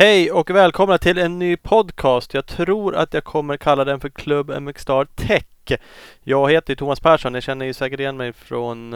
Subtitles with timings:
[0.00, 2.34] Hej och välkomna till en ny podcast.
[2.34, 5.78] Jag tror att jag kommer kalla den för Club MX Star Tech.
[6.22, 7.32] Jag heter Thomas Persson.
[7.32, 8.94] Ni känner ju säkert igen mig från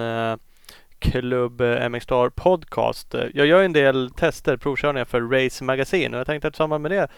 [0.98, 3.14] Klubb Club MX Star Podcast.
[3.34, 6.82] Jag gör en del tester, provkörningar för Race Magazine och jag tänkte att i samband
[6.82, 7.08] med det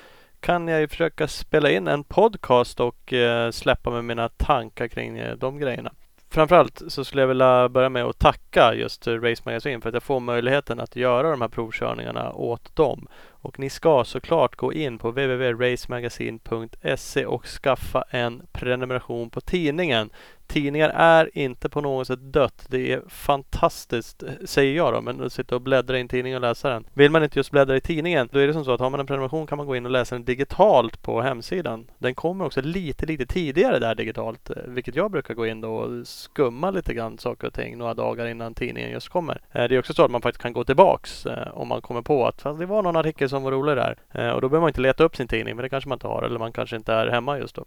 [0.40, 5.18] kan jag ju försöka spela in en podcast och eh, släppa med mina tankar kring
[5.18, 5.92] eh, de grejerna.
[6.30, 10.02] Framförallt så skulle jag vilja börja med att tacka just Race Magazine för att jag
[10.02, 13.08] får möjligheten att göra de här provkörningarna åt dem.
[13.46, 20.10] Och ni ska såklart gå in på www.racemagazine.se och skaffa en prenumeration på tidningen.
[20.46, 22.66] Tidningar är inte på något sätt dött.
[22.68, 26.40] Det är fantastiskt, säger jag då, men att sitta och bläddra i en tidning och
[26.40, 26.86] läsa den.
[26.94, 29.00] Vill man inte just bläddra i tidningen, då är det som så att har man
[29.00, 31.90] en prenumeration kan man gå in och läsa den digitalt på hemsidan.
[31.98, 35.74] Den kommer också lite, lite tidigare där digitalt, eh, vilket jag brukar gå in då
[35.74, 39.40] och skumma lite grann saker och ting några dagar innan tidningen just kommer.
[39.52, 42.02] Eh, det är också så att man faktiskt kan gå tillbaks eh, om man kommer
[42.02, 43.96] på att det var någon artikel som var rolig där.
[44.34, 46.22] Och då behöver man inte leta upp sin tidning, men det kanske man inte har
[46.22, 47.64] eller man kanske inte är hemma just då.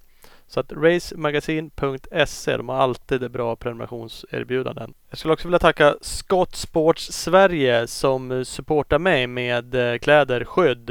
[0.50, 4.94] Så att racemagasin.se, de har alltid bra prenumerationserbjudanden.
[5.10, 10.90] Jag skulle också vilja tacka Scott Sports Sverige som supportar mig med eh, kläder, skydd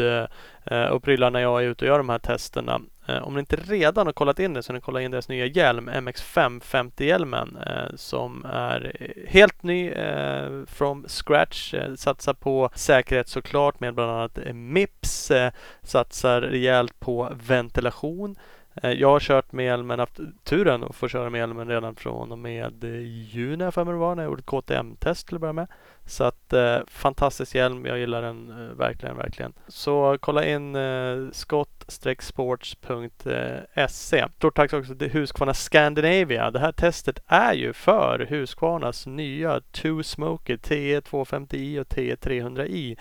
[0.64, 2.80] eh, och prylar när jag är ute och gör de här testerna.
[3.08, 5.46] Eh, om ni inte redan har kollat in det så ni kolla in deras nya
[5.46, 7.58] hjälm, MX550-hjälmen
[7.94, 8.92] som är
[9.28, 9.92] helt ny
[10.66, 11.74] from scratch.
[11.96, 15.32] Satsar på säkerhet såklart med bland annat MIPS.
[15.82, 18.36] Satsar rejält på ventilation.
[18.82, 22.32] Eh, jag har kört med hjälmen, haft turen att få köra med hjälmen redan från
[22.32, 25.40] och med eh, juni för mig det var när jag gjorde ett KTM-test till att
[25.40, 25.66] börja med.
[26.06, 29.52] Så att eh, fantastisk hjälm, jag gillar den eh, verkligen, verkligen.
[29.68, 34.18] Så kolla in eh, skott-sports.se.
[34.20, 36.50] Eh, Stort tack också till Husqvarna Scandinavia.
[36.50, 42.96] Det här testet är ju för Husqvarnas nya Two Smoker TE 250i och TE 300i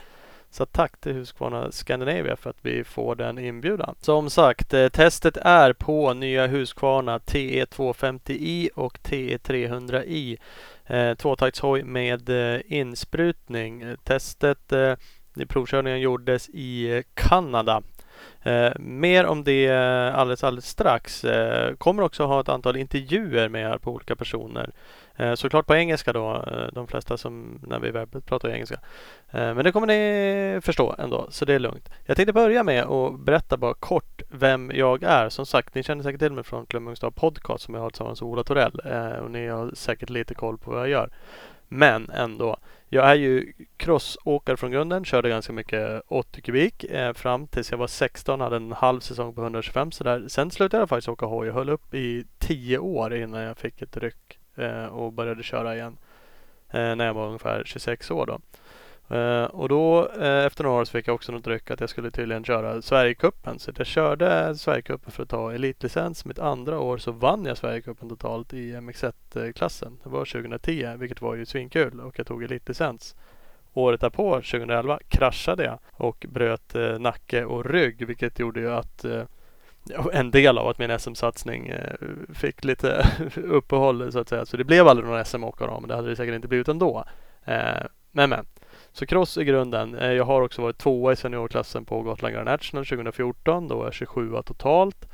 [0.49, 3.95] så tack till Husqvarna Scandinavia för att vi får den inbjudan.
[4.01, 10.37] Som sagt, eh, testet är på nya Husqvarna TE250i och TE300i.
[10.85, 13.95] Eh, tvåtaktshoj med eh, insprutning.
[14.03, 14.93] Testet eh,
[15.35, 17.81] i provkörningen gjordes i Kanada.
[18.43, 21.25] Eh, mer om det eh, alldeles, alldeles strax.
[21.77, 24.69] Kommer också ha ett antal intervjuer med på olika personer.
[25.17, 28.79] Eh, såklart på engelska då, eh, de flesta som när vi webbet pratar engelska.
[29.31, 31.89] Eh, men det kommer ni förstå ändå, så det är lugnt.
[32.05, 35.29] Jag tänkte börja med att berätta bara kort vem jag är.
[35.29, 38.21] Som sagt, ni känner säkert till mig från Club Mungstad Podcast som jag har tillsammans
[38.21, 38.79] med Ola Torell.
[39.23, 41.09] Och ni har säkert lite koll på vad jag gör.
[41.67, 42.57] Men ändå.
[42.89, 45.05] Jag är ju crossåkare från grunden.
[45.05, 48.41] Körde ganska mycket 80 kubik eh, fram tills jag var 16.
[48.41, 50.25] Hade en halv säsong på 125 sådär.
[50.27, 51.47] Sen slutade jag faktiskt åka hoj.
[51.47, 55.43] Jag höll upp i 10 år innan jag fick ett ryck eh, Eh, och började
[55.43, 55.97] köra igen.
[56.69, 58.39] Eh, när jag var ungefär 26 år då.
[59.09, 61.89] Eh, och då eh, efter några år så fick jag också något ryck att jag
[61.89, 63.59] skulle tydligen köra Sverigecupen.
[63.59, 66.25] Så jag körde Sverigecupen för att ta elitlicens.
[66.25, 69.97] Mitt andra år så vann jag Sverigecupen totalt i MX1-klassen.
[70.03, 73.15] Det var 2010 vilket var ju svinkul och jag tog elitlicens.
[73.73, 79.05] Året därpå, 2011, kraschade jag och bröt eh, nacke och rygg vilket gjorde ju att
[80.13, 81.93] en del av att min SM-satsning eh,
[82.33, 84.45] fick lite uppehåll så att säga.
[84.45, 87.03] Så det blev aldrig någon SM-åkare av men det hade det säkert inte blivit ändå.
[87.45, 88.45] Eh, men men.
[88.91, 89.95] Så cross är grunden.
[89.95, 93.67] Eh, jag har också varit tvåa i seniorklassen på Gotland Grand National 2014.
[93.67, 95.09] Då var jag 27 totalt.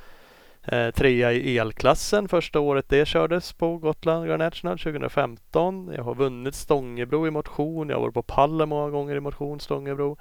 [0.96, 5.92] Trea i elklassen första året det kördes på Gotland Grand National 2015.
[5.96, 7.90] Jag har vunnit Stångebro i motion.
[7.90, 10.18] Jag har varit på pallen många gånger i motion Stångebro.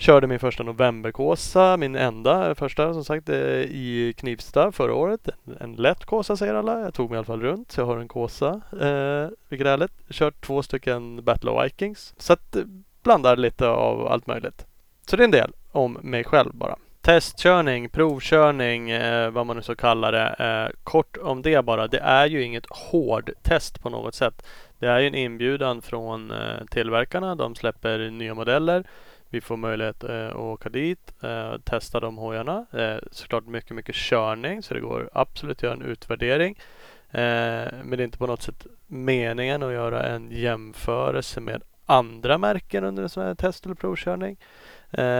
[0.00, 5.28] Körde min första novemberkåsa, min enda första som sagt eh, i Knivsta förra året.
[5.60, 6.80] En lätt kåsa säger alla.
[6.80, 8.60] Jag tog mig i alla fall runt så jag har en kåsa.
[8.72, 10.08] Eh, vilket är härligt.
[10.10, 12.14] Kört två stycken Battle of Vikings.
[12.18, 12.62] Så att eh,
[13.02, 14.66] blandar lite av allt möjligt.
[15.06, 16.76] Så det är en del om mig själv bara.
[17.00, 20.28] Testkörning, provkörning, eh, vad man nu så kallar det.
[20.38, 21.86] Eh, kort om det bara.
[21.86, 24.46] Det är ju inget hård test på något sätt.
[24.78, 27.34] Det är ju en inbjudan från eh, tillverkarna.
[27.34, 28.84] De släpper nya modeller.
[29.30, 31.12] Vi får möjlighet eh, att åka dit
[31.54, 32.66] och testa de hojarna.
[32.72, 36.58] Eh, såklart mycket, mycket körning så det går absolut att göra en utvärdering.
[37.10, 42.84] Men det är inte på något sätt meningen att göra en jämförelse med andra märken
[42.84, 44.36] under en sån här test eller provkörning.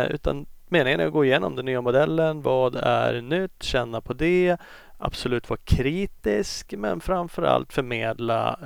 [0.08, 2.43] Utan meningen är att gå igenom den nya modellen.
[2.43, 3.62] Vad är nytt?
[3.62, 4.56] Känna på det.
[4.99, 8.58] Absolut vara kritisk men framförallt förmedla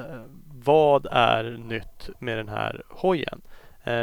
[0.65, 3.41] vad är nytt med den här hojen.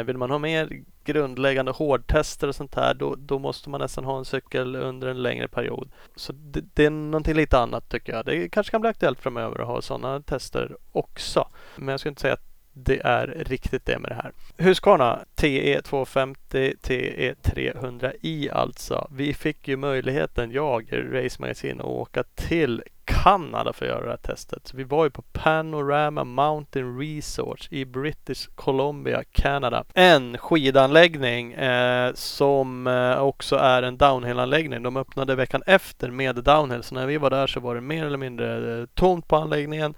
[0.04, 4.18] Vill man ha mer grundläggande hårdtester och sånt här, då, då måste man nästan ha
[4.18, 5.90] en cykel under en längre period.
[6.16, 8.24] Så det, det, är någonting lite annat tycker jag.
[8.24, 11.48] Det kanske kan bli aktuellt framöver att ha sådana tester också.
[11.76, 14.32] Men jag skulle inte säga att det är riktigt det med det här.
[14.56, 19.08] Husqvarna TE 250 TE 300i alltså.
[19.10, 24.10] Vi fick ju möjligheten, jag, Race Magazine, att åka till Kanada för att göra det
[24.10, 24.66] här testet.
[24.66, 29.84] Så vi var ju på Panorama Mountain Resort i British Columbia, Canada.
[29.94, 34.82] En skidanläggning eh, som eh, också är en downhillanläggning.
[34.82, 38.06] De öppnade veckan efter med downhill, så när vi var där så var det mer
[38.06, 39.94] eller mindre eh, tomt på anläggningen.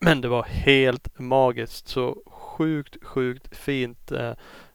[0.00, 1.88] Men det var helt magiskt.
[1.88, 4.12] Så sjukt, sjukt fint.
[4.12, 4.32] Eh,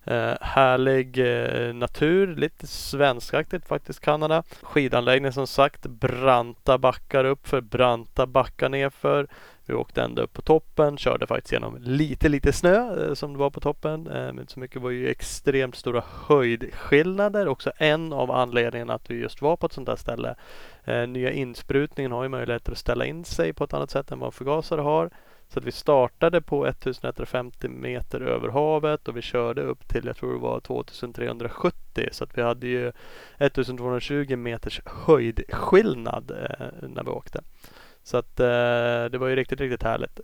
[0.07, 4.43] Eh, härlig eh, natur, lite svenskaktigt faktiskt Kanada.
[4.61, 9.27] Skidanläggning som sagt, branta backar upp för branta backar nerför.
[9.67, 13.39] Vi åkte ända upp på toppen, körde faktiskt genom lite, lite snö eh, som det
[13.39, 14.07] var på toppen.
[14.07, 17.47] Eh, men inte så mycket, det var ju extremt stora höjdskillnader.
[17.47, 20.35] Också en av anledningarna att vi just var på ett sånt där ställe.
[20.83, 24.19] Eh, nya insprutningen har ju möjligheter att ställa in sig på ett annat sätt än
[24.19, 25.09] vad förgasare har.
[25.49, 30.15] Så att vi startade på 1150 meter över havet och vi körde upp till, jag
[30.15, 32.09] tror det var 2370.
[32.11, 32.91] Så att vi hade ju
[33.37, 37.41] 1220 meters höjdskillnad eh, när vi åkte.
[38.03, 40.19] Så att eh, det var ju riktigt, riktigt härligt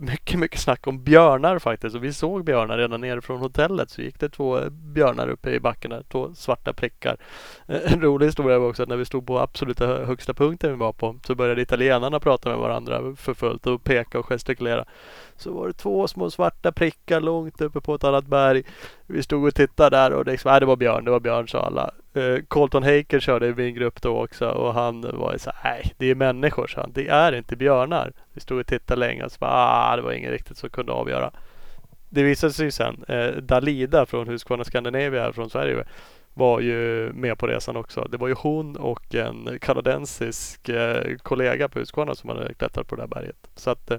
[0.00, 1.96] mycket, mycket snack om björnar faktiskt.
[1.96, 3.90] Och vi såg björnar redan nere från hotellet.
[3.90, 7.16] Så gick det två eh, björnar uppe i backen där, två svarta prickar.
[7.68, 10.76] Eh, en rolig historia var också att när vi stod på absoluta högsta punkten vi
[10.76, 14.84] var på så började italienarna prata med varandra för fullt och peka och gestikulera.
[15.36, 18.62] Så var det två små svarta prickar långt uppe på ett annat berg.
[19.06, 21.60] Vi stod och tittade där och liksom, äh, det var björn, det var björn sa
[21.60, 21.90] alla.
[22.16, 26.06] Uh, Colton Haker körde i min grupp då också och han var så nej det
[26.06, 26.92] är människor sa han.
[26.92, 28.12] Det är inte björnar.
[28.32, 30.92] Vi stod och tittade länge och så bara, ah, det var ingen riktigt som kunde
[30.92, 31.30] avgöra.
[32.08, 35.84] Det visade sig sen, uh, Dalida från Husqvarna Scandinavia från Sverige
[36.34, 38.08] var ju med på resan också.
[38.10, 42.96] Det var ju hon och en kanadensisk uh, kollega på Husqvarna som hade klättrat på
[42.96, 43.50] det där berget.
[43.56, 43.90] Så att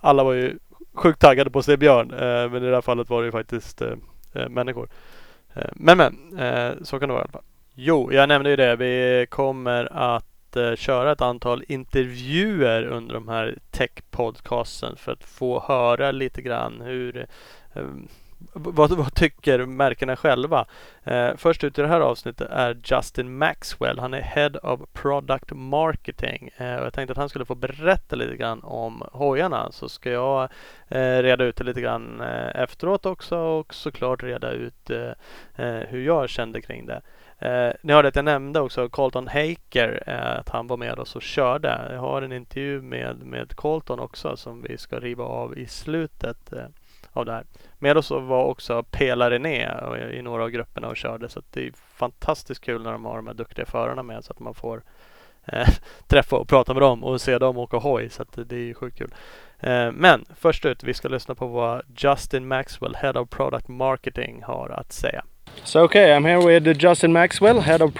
[0.00, 0.58] alla var ju
[0.94, 2.08] sjukt taggade på att se björn.
[2.52, 3.82] men i det här fallet var det ju faktiskt
[4.48, 4.88] människor.
[5.54, 7.42] Eh, men men, eh, så kan det vara i alla fall.
[7.74, 8.76] Jo, jag nämnde ju det.
[8.76, 15.60] Vi kommer att eh, köra ett antal intervjuer under de här tech-podcasten för att få
[15.60, 17.26] höra lite grann hur
[18.52, 20.66] vad, vad tycker märkena själva?
[21.04, 23.98] Eh, först ut i det här avsnittet är Justin Maxwell.
[23.98, 26.50] Han är Head of Product Marketing.
[26.56, 29.72] Eh, och jag tänkte att han skulle få berätta lite grann om hojarna.
[29.72, 30.42] Så ska jag
[30.88, 35.10] eh, reda ut det lite grann eh, efteråt också och såklart reda ut eh,
[35.56, 37.02] eh hur jag kände kring det.
[37.38, 41.16] Eh, ni hörde att jag nämnde också Colton Haker, eh, att han var med oss
[41.16, 41.88] och körde.
[41.90, 46.52] Jag har en intervju med, med Colton också som vi ska riva av i slutet
[46.52, 46.66] eh,
[47.12, 47.44] av det här.
[47.84, 49.68] Med oss var också Pela René
[50.12, 53.26] i några av grupperna och körde så det är fantastiskt kul när de har de
[53.26, 54.82] här duktiga förarna med så att man får
[55.46, 55.68] eh,
[56.06, 58.98] träffa och prata med dem och se dem åka hoj så att det är sjukt
[58.98, 59.14] kul.
[59.60, 64.42] Eh, men först ut, vi ska lyssna på vad Justin Maxwell, Head of Product Marketing,
[64.42, 65.24] har att säga.
[65.64, 67.94] So okay, I'm here with Justin Maxwell, head of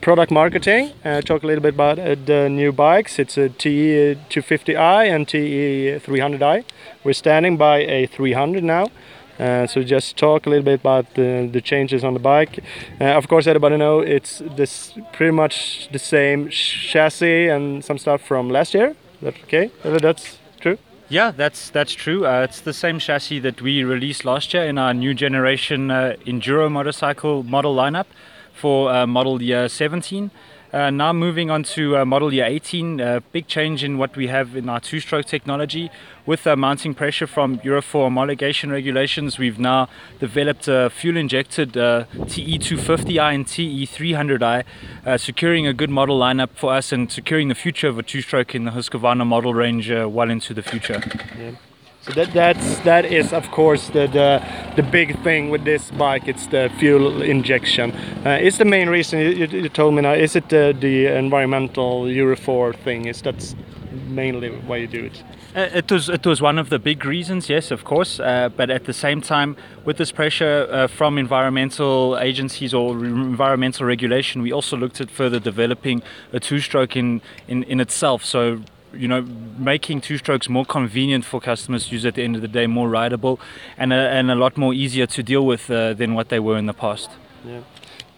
[0.00, 0.90] product marketing.
[1.04, 3.18] Uh, talk a little bit about uh, the new bikes.
[3.18, 6.64] It's a TE 250i uh, and TE 300i.
[7.04, 8.90] We're standing by a 300 now.
[9.38, 12.62] Uh, so just talk a little bit about the, the changes on the bike.
[13.00, 18.22] Uh, of course, everybody know it's this pretty much the same chassis and some stuff
[18.22, 18.94] from last year.
[19.22, 19.70] That okay?
[19.82, 20.78] That's true.
[21.08, 22.26] Yeah, that's that's true.
[22.26, 26.16] Uh, it's the same chassis that we released last year in our new generation uh,
[26.26, 28.06] enduro motorcycle model lineup
[28.52, 30.30] for uh, model year 17.
[30.76, 34.26] Uh, now moving on to uh, model year 18, uh, big change in what we
[34.26, 35.90] have in our two-stroke technology.
[36.26, 42.04] With uh, mounting pressure from Euro 4 homologation regulations, we've now developed a fuel-injected uh,
[42.12, 44.64] TE250i and TE300i,
[45.06, 48.54] uh, securing a good model lineup for us and securing the future of a two-stroke
[48.54, 51.00] in the Husqvarna model range well into the future.
[51.38, 51.52] Yeah.
[52.06, 54.40] So that that's that is of course the the,
[54.76, 56.28] the big thing with this bike.
[56.28, 57.90] It's the fuel injection.
[58.24, 60.12] Uh, it's the main reason you, you, told me now.
[60.12, 63.06] Is it the, the environmental Euro 4 thing?
[63.06, 63.54] Is that
[64.06, 65.24] mainly why you do it?
[65.56, 68.20] Uh, it was it was one of the big reasons, yes, of course.
[68.20, 73.08] Uh, but at the same time, with this pressure uh, from environmental agencies or re-
[73.08, 78.24] environmental regulation, we also looked at further developing a two-stroke in, in, in itself.
[78.24, 78.60] So
[78.98, 79.22] you know,
[79.58, 82.66] making two strokes more convenient for customers to use at the end of the day,
[82.66, 83.38] more rideable,
[83.76, 86.58] and a, and a lot more easier to deal with uh, than what they were
[86.58, 87.10] in the past.
[87.44, 87.60] Yeah.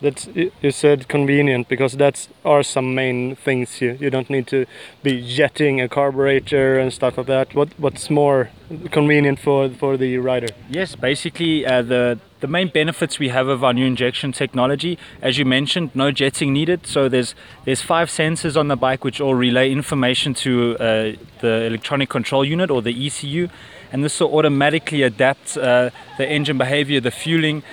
[0.00, 4.64] That's you said convenient because that's are some main things you you don't need to
[5.02, 7.54] be jetting a carburetor and stuff like that.
[7.54, 8.50] What what's more
[8.92, 10.48] convenient for for the rider?
[10.70, 15.38] Yes, basically uh, the the main benefits we have of our new injection technology, as
[15.38, 16.86] you mentioned, no jetting needed.
[16.86, 21.64] So there's there's five sensors on the bike which all relay information to uh, the
[21.64, 23.48] electronic control unit or the ECU,
[23.92, 27.64] and this will automatically adapt uh, the engine behavior, the fueling.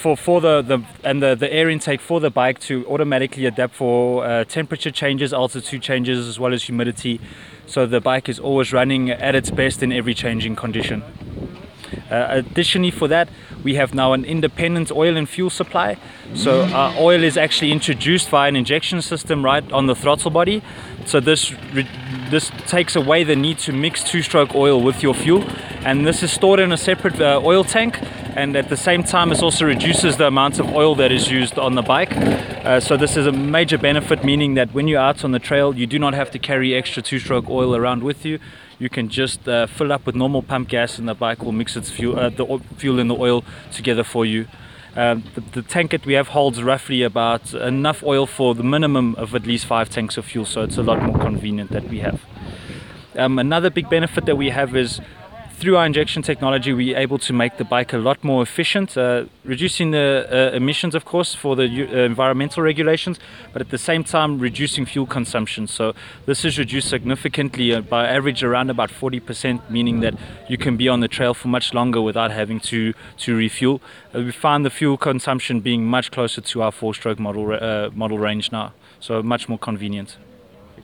[0.00, 3.74] For, for the, the and the, the air intake for the bike to automatically adapt
[3.74, 7.20] for uh, temperature changes, altitude changes, as well as humidity.
[7.66, 11.02] So the bike is always running at its best in every changing condition.
[12.10, 13.28] Uh, additionally, for that,
[13.64, 15.96] we have now an independent oil and fuel supply.
[16.34, 20.62] So our oil is actually introduced via an injection system right on the throttle body.
[21.06, 21.52] So this
[22.30, 25.42] this takes away the need to mix two-stroke oil with your fuel,
[25.84, 27.98] and this is stored in a separate uh, oil tank.
[28.38, 31.58] And at the same time, it also reduces the amount of oil that is used
[31.58, 32.16] on the bike.
[32.16, 35.74] Uh, so this is a major benefit, meaning that when you're out on the trail,
[35.74, 38.38] you do not have to carry extra two-stroke oil around with you
[38.78, 41.76] you can just uh, fill up with normal pump gas and the bike will mix
[41.76, 44.46] its fuel, uh, the fuel and the oil together for you.
[44.94, 49.14] Um, the, the tank that we have holds roughly about enough oil for the minimum
[49.16, 51.98] of at least five tanks of fuel, so it's a lot more convenient that we
[52.00, 52.20] have.
[53.16, 55.00] Um, another big benefit that we have is
[55.58, 59.24] through our injection technology, we're able to make the bike a lot more efficient, uh,
[59.44, 63.18] reducing the uh, emissions, of course, for the uh, environmental regulations,
[63.52, 65.66] but at the same time reducing fuel consumption.
[65.66, 65.94] So
[66.26, 70.14] this is reduced significantly uh, by average around about 40%, meaning that
[70.48, 73.80] you can be on the trail for much longer without having to to refuel.
[74.14, 78.18] Uh, we find the fuel consumption being much closer to our four-stroke model uh, model
[78.18, 80.18] range now, so much more convenient.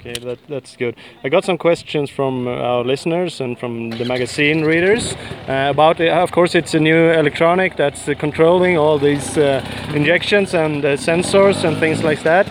[0.07, 0.97] Okay, that, that's good.
[1.25, 5.15] I got some questions from uh, our listeners and from the magazine readers
[5.49, 9.65] uh, about, uh, of course, it's a new electronic that's uh, controlling all these uh,
[9.95, 12.47] injections and sensors and things like that.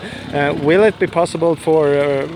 [0.63, 2.27] Will it be possible for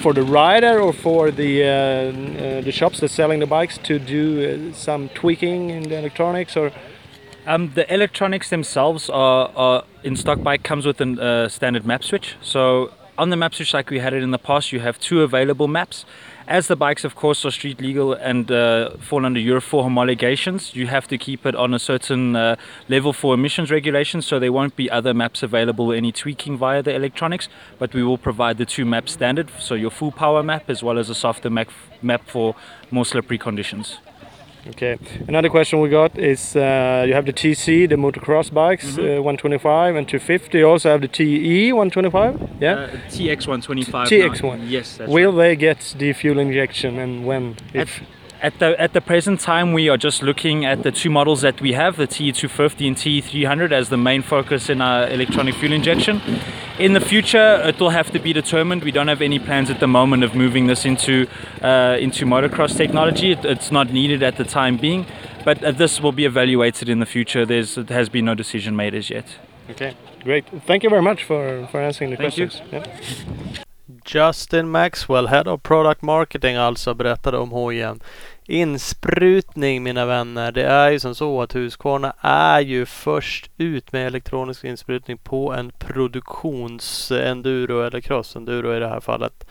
[0.00, 5.08] for the rider or for the the shops that's selling the bikes to do some
[5.08, 6.70] tweaking in the electronics or?
[7.44, 12.36] Um, the electronics themselves are, are in stock bike comes with a standard map switch.
[12.40, 15.22] So on the map switch like we had it in the past, you have two
[15.22, 16.04] available maps.
[16.48, 20.74] As the bikes, of course, are street legal and uh, fall under Euro 4 homologations,
[20.74, 22.56] you have to keep it on a certain uh,
[22.88, 26.94] level for emissions regulations, so there won't be other maps available, any tweaking via the
[26.94, 30.82] electronics, but we will provide the two maps standard, so your full power map as
[30.82, 31.68] well as a softer map,
[32.00, 32.56] map for
[32.90, 33.98] more slippery conditions.
[34.68, 34.96] Okay.
[35.26, 39.96] Another question we got is uh, you have the TC, the motocross bikes, uh, 125
[39.96, 40.58] and 250.
[40.58, 42.60] You also have the TE 125.
[42.60, 42.74] Yeah.
[42.74, 44.06] Uh, TX125.
[44.06, 44.70] TX1.
[44.70, 47.56] Yes, that's Will they get the fuel injection and when?
[47.74, 48.08] If At
[48.58, 51.72] the at the present time, we are just looking at the two models that we
[51.74, 56.20] have, the TE250 and TE300, as the main focus in our electronic fuel injection.
[56.78, 58.82] In the future, it will have to be determined.
[58.82, 61.28] We don't have any plans at the moment of moving this into
[61.62, 63.30] uh, into motocross technology.
[63.30, 65.06] It, it's not needed at the time being,
[65.44, 67.46] but uh, this will be evaluated in the future.
[67.46, 69.26] There's there has been no decision made as yet.
[69.70, 69.94] okay,
[70.24, 70.44] great.
[70.66, 73.62] Thank you very much for for answering the Thank questions.
[74.06, 78.00] Justin Maxwell, Head of Product Marketing alltså, berättade om hojen.
[78.52, 80.52] Insprutning mina vänner.
[80.52, 85.52] Det är ju som så att Husqvarna är ju först ut med elektronisk insprutning på
[85.52, 89.46] en produktionsenduro eller cross-enduro i det här fallet.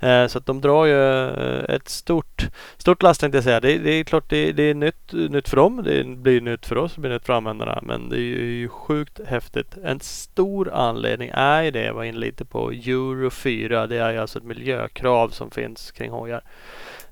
[0.00, 3.60] Eh, så att de drar ju eh, ett stort, stort last tänkte jag säga.
[3.60, 5.82] Det, det är klart det, det är nytt, nytt för dem.
[5.84, 7.78] Det blir nytt för oss, det blir nytt för användarna.
[7.82, 9.76] Men det är ju sjukt häftigt.
[9.84, 12.70] En stor anledning är ju det jag var inne lite på.
[12.70, 13.86] Euro 4.
[13.86, 16.42] Det är ju alltså ett miljökrav som finns kring hojar.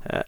[0.05, 0.21] Eh,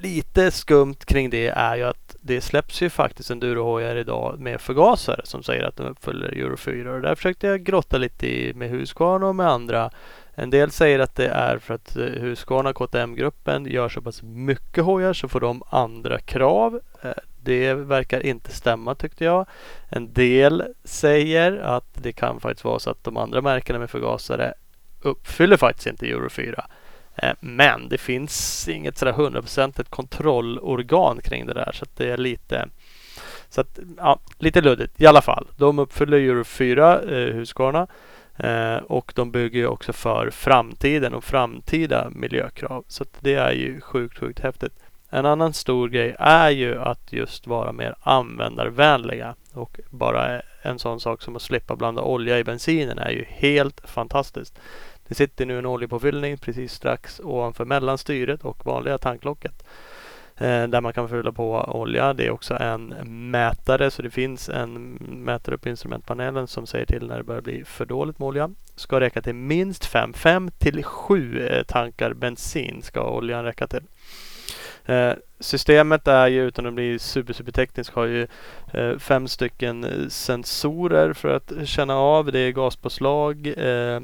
[0.00, 5.20] Lite skumt kring det är ju att det släpps ju faktiskt endurohojar idag med förgasare
[5.24, 6.94] som säger att de uppfyller Euro 4.
[6.94, 9.90] Och där försökte jag grotta lite i med Husqvarna och med andra.
[10.34, 14.84] En del säger att det är för att eh, Husqvarna KTM-gruppen gör så pass mycket
[14.84, 16.80] hojar så får de andra krav.
[17.02, 17.10] Eh,
[17.42, 19.46] det verkar inte stämma tyckte jag.
[19.88, 24.54] En del säger att det kan faktiskt vara så att de andra märkena med förgasare
[25.00, 26.64] uppfyller faktiskt inte Euro 4.
[27.22, 32.16] Eh, men det finns inget sådär hundraprocentigt kontrollorgan kring det där så att det är
[32.16, 32.68] lite
[33.50, 35.46] så att, ja, lite luddigt i alla fall.
[35.56, 37.86] De uppfyller Euro 4, eh, Husqvarna.
[38.36, 42.84] Eh, och de bygger ju också för framtiden och framtida miljökrav.
[42.88, 44.72] Så att det är ju sjukt, sjukt häftigt.
[45.10, 49.34] En annan stor grej är ju att just vara mer användarvänliga.
[49.54, 53.80] Och bara en sån sak som att slippa blanda olja i bensinen är ju helt
[53.84, 54.58] fantastiskt.
[55.08, 59.64] Det sitter nu en oljepåfyllning precis strax ovanför mellanstyret och vanliga tanklocket.
[60.40, 62.12] Eh, där man kan fylla på olja.
[62.12, 62.94] Det är också en
[63.30, 67.64] mätare så det finns en mätare på instrumentpanelen som säger till när det börjar bli
[67.64, 68.50] för dåligt med olja.
[68.74, 73.82] Ska räcka till minst 5, 5 till 7 eh, tankar bensin ska oljan räcka till.
[74.84, 78.26] Eh, Systemet är ju, utan att bli super, super teknisk, har ju
[78.72, 82.32] eh, fem stycken eh, sensorer för att känna av.
[82.32, 84.00] Det är gaspåslag, eh,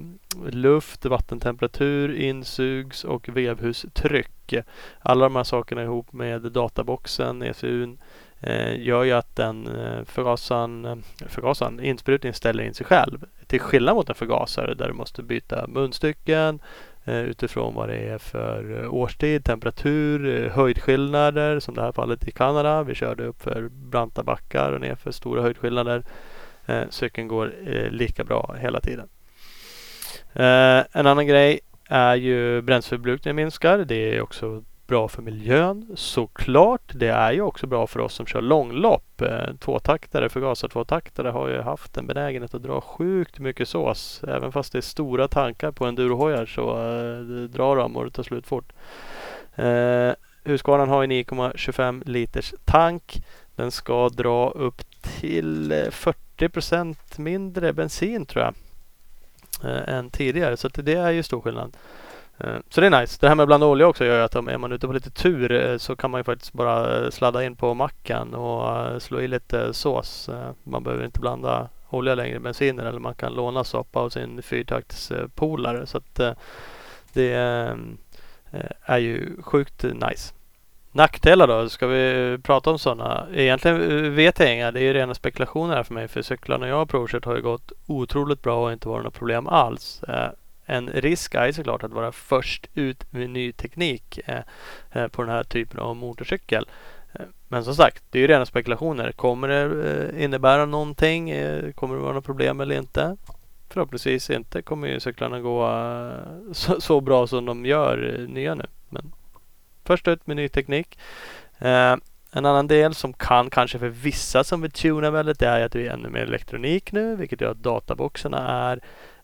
[0.51, 4.55] luft, vattentemperatur, insugs och vevhustryck.
[5.01, 7.99] Alla de här sakerna ihop med databoxen, ECUn,
[8.41, 13.25] eh, gör ju att den förgasan, förgasaren, eh, förgasaren, insprutningen ställer in sig själv.
[13.47, 16.61] Till skillnad mot en förgasare där du måste byta munstycken,
[17.07, 22.29] Eh, utifrån vad det är för eh, årstid, temperatur, eh, höjdskillnader som det här fallet
[22.29, 22.83] i Kanada.
[22.83, 26.03] Vi körde upp för branta backar och ner för stora höjdskillnader.
[26.91, 27.53] Cykeln går
[27.91, 29.09] lika bra hela tiden.
[30.93, 33.79] En annan grej är ju bränsleförbrukningen minskar.
[33.79, 36.93] Det är också bra för miljön såklart.
[36.95, 39.21] Det är ju också bra för oss som kör långlopp.
[39.21, 44.23] Eh, tvåtaktare, förgasar-tvåtaktare har ju haft en benägenhet att dra sjukt mycket sås.
[44.29, 48.23] Även fast det är stora tankar på endurohojar så eh, drar de och det tar
[48.23, 48.73] slut fort.
[49.55, 50.13] Eh,
[50.45, 53.23] Husqvarnan har en 9,25 liters tank.
[53.57, 54.83] Den ska dra upp
[55.21, 58.55] till eh, 40 procent mindre bensin tror jag
[59.71, 60.57] eh, än tidigare.
[60.57, 61.77] Så det är ju stor skillnad.
[62.39, 63.19] Eh, så det är nice.
[63.21, 65.11] Det här med att blanda olja också gör att om man är ute på lite
[65.11, 69.21] tur eh, så kan man ju faktiskt bara eh, sladda in på macken och slå
[69.21, 70.31] i lite sås.
[70.65, 74.43] Man behöver inte blanda olja längre i bensinen eller man kan låna soppa av sin
[74.43, 75.87] fyrtaktspolare.
[75.87, 76.21] Så att
[77.13, 77.33] det
[78.83, 80.35] är ju sjukt nice.
[80.93, 81.69] Nackdelar då?
[81.69, 83.27] Ska vi prata om sådana?
[83.35, 84.71] Egentligen vet jag inga.
[84.71, 86.09] Det är ju rena spekulationer här för mig.
[86.09, 89.47] För cyklarna jag har provkört har ju gått otroligt bra och inte varit några problem
[89.47, 90.03] alls
[90.67, 94.43] en risk är såklart att vara först ut med ny teknik eh,
[94.93, 96.67] eh, på den här typen av motorcykel.
[97.13, 99.13] Eh, men som sagt, det är ju rena spekulationer.
[99.13, 101.35] Kommer det innebära någonting?
[101.75, 103.17] Kommer det vara något problem eller inte?
[103.69, 105.71] Förhoppningsvis inte kommer ju cyklarna gå
[106.53, 108.67] så, så bra som de gör nya nu.
[108.89, 109.13] Men
[109.85, 110.99] först ut med ny teknik.
[111.59, 115.87] En annan del som kan kanske för vissa som vill tuna väldigt är att vi
[115.87, 118.49] är ännu mer elektronik nu vilket gör att databoxarna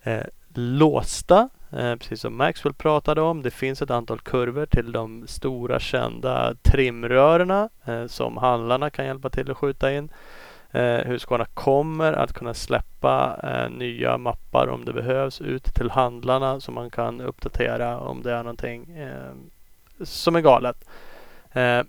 [0.05, 3.43] är låsta, eh, precis som Maxwell pratade om.
[3.43, 9.31] Det finns ett antal kurvor till de stora kända trimrörerna eh, som handlarna kan hjälpa
[9.31, 10.11] till att skjuta in.
[10.71, 16.61] Eh, Husqvarna kommer att kunna släppa eh, nya mappar om det behövs ut till handlarna
[16.61, 19.33] som man kan uppdatera om det är någonting eh,
[20.05, 20.89] som är galet.
[21.53, 21.83] Eh,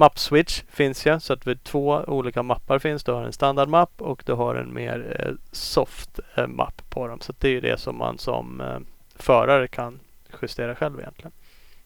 [0.00, 3.04] Mappswitch Map switch finns ju så att vid två olika mappar finns.
[3.04, 7.20] Du har en standardmapp och du har en mer eh, soft eh, mapp på dem.
[7.20, 8.78] Så det är ju det som man som eh,
[9.14, 10.00] förare kan
[10.42, 11.32] justera själv egentligen.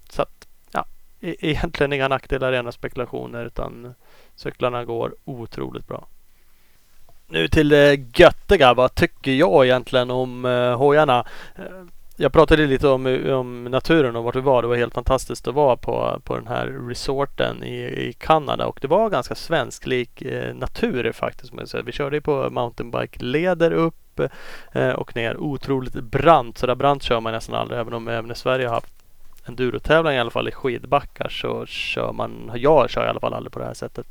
[0.09, 0.85] Så att ja,
[1.21, 3.95] e egentligen inga nackdelar, rena spekulationer utan
[4.35, 6.07] cyklarna går otroligt bra.
[7.27, 8.75] Nu till det göttiga.
[8.75, 11.27] Vad tycker jag egentligen om eh, hojarna?
[11.57, 11.85] Eh,
[12.17, 14.63] jag pratade lite om, om naturen och vart vi var.
[14.63, 18.79] Det var helt fantastiskt att vara på, på den här resorten i, i Kanada och
[18.83, 21.53] det var ganska svensklik eh, natur faktiskt.
[21.85, 24.21] Vi körde på mountainbike-leder upp
[24.73, 25.37] eh, och ner.
[25.37, 26.59] Otroligt brant.
[26.59, 27.81] Så där brant kör man nästan aldrig.
[27.81, 28.95] Även om även i Sverige har haft
[29.47, 33.53] endurotävling i alla fall i skidbackar så kör man, jag kör i alla fall aldrig
[33.53, 34.07] på det här sättet.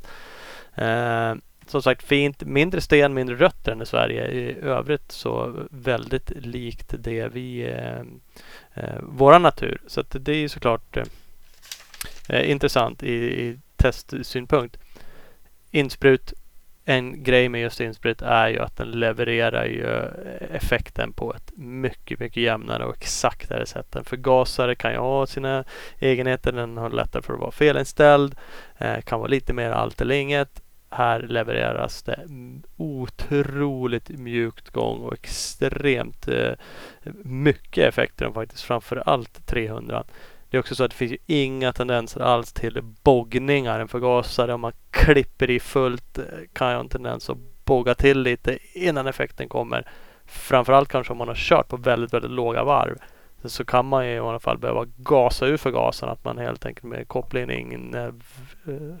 [0.74, 1.34] Eh,
[1.66, 2.44] som sagt fint.
[2.44, 4.28] Mindre sten, mindre rötter än i Sverige.
[4.28, 8.00] I övrigt så väldigt likt det vi eh,
[8.74, 9.80] eh, våra natur.
[9.86, 11.04] Så det är såklart eh,
[12.28, 14.76] eh, intressant i, i testsynpunkt.
[15.70, 16.32] Insprut.
[16.86, 21.52] En grej med just insprut är ju att den levererar ju eh, effekten på ett
[21.56, 23.96] mycket, mycket jämnare och exaktare sätt.
[23.96, 25.64] En förgasare kan ju ha sina
[25.98, 26.52] egenheter.
[26.52, 28.34] Den har lättare för att vara felinställd.
[28.78, 30.63] Eh, kan vara lite mer allt eller inget
[30.94, 32.20] här levereras det
[32.76, 36.52] otroligt mjukt gång och extremt eh,
[37.24, 38.62] mycket effekter faktiskt.
[38.62, 40.04] Framför allt 300.
[40.50, 43.80] Det är också så att det finns inga tendenser alls till boggningar.
[43.80, 47.94] En förgasare om man klipper i fullt eh, kan ju ha en tendens att bogga
[47.94, 49.88] till lite innan effekten kommer.
[50.26, 52.98] Framförallt kanske om man har kört på väldigt, väldigt låga varv
[53.44, 56.12] så kan man i alla fall behöva gasa ur förgasaren.
[56.12, 58.08] Att man helt enkelt med kopplingen eh,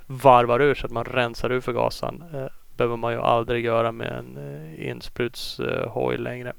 [0.06, 2.24] varvar ur så att man rensar ur förgasaren.
[2.34, 6.52] Eh, behöver man ju aldrig göra med en eh, insprutshoj längre.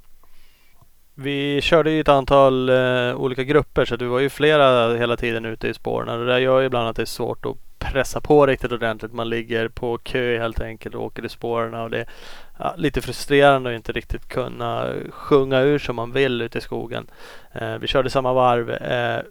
[1.13, 2.69] Vi körde i ett antal
[3.15, 6.19] olika grupper så det var ju flera hela tiden ute i spåren.
[6.19, 9.13] Det där gör ju ibland att det är svårt att pressa på riktigt ordentligt.
[9.13, 11.73] Man ligger på kö helt enkelt och åker i spåren.
[11.73, 12.07] Och det är
[12.59, 17.07] ja, lite frustrerande att inte riktigt kunna sjunga ur som man vill ute i skogen.
[17.51, 18.69] Eh, vi körde samma varv.
[18.69, 19.21] Eh,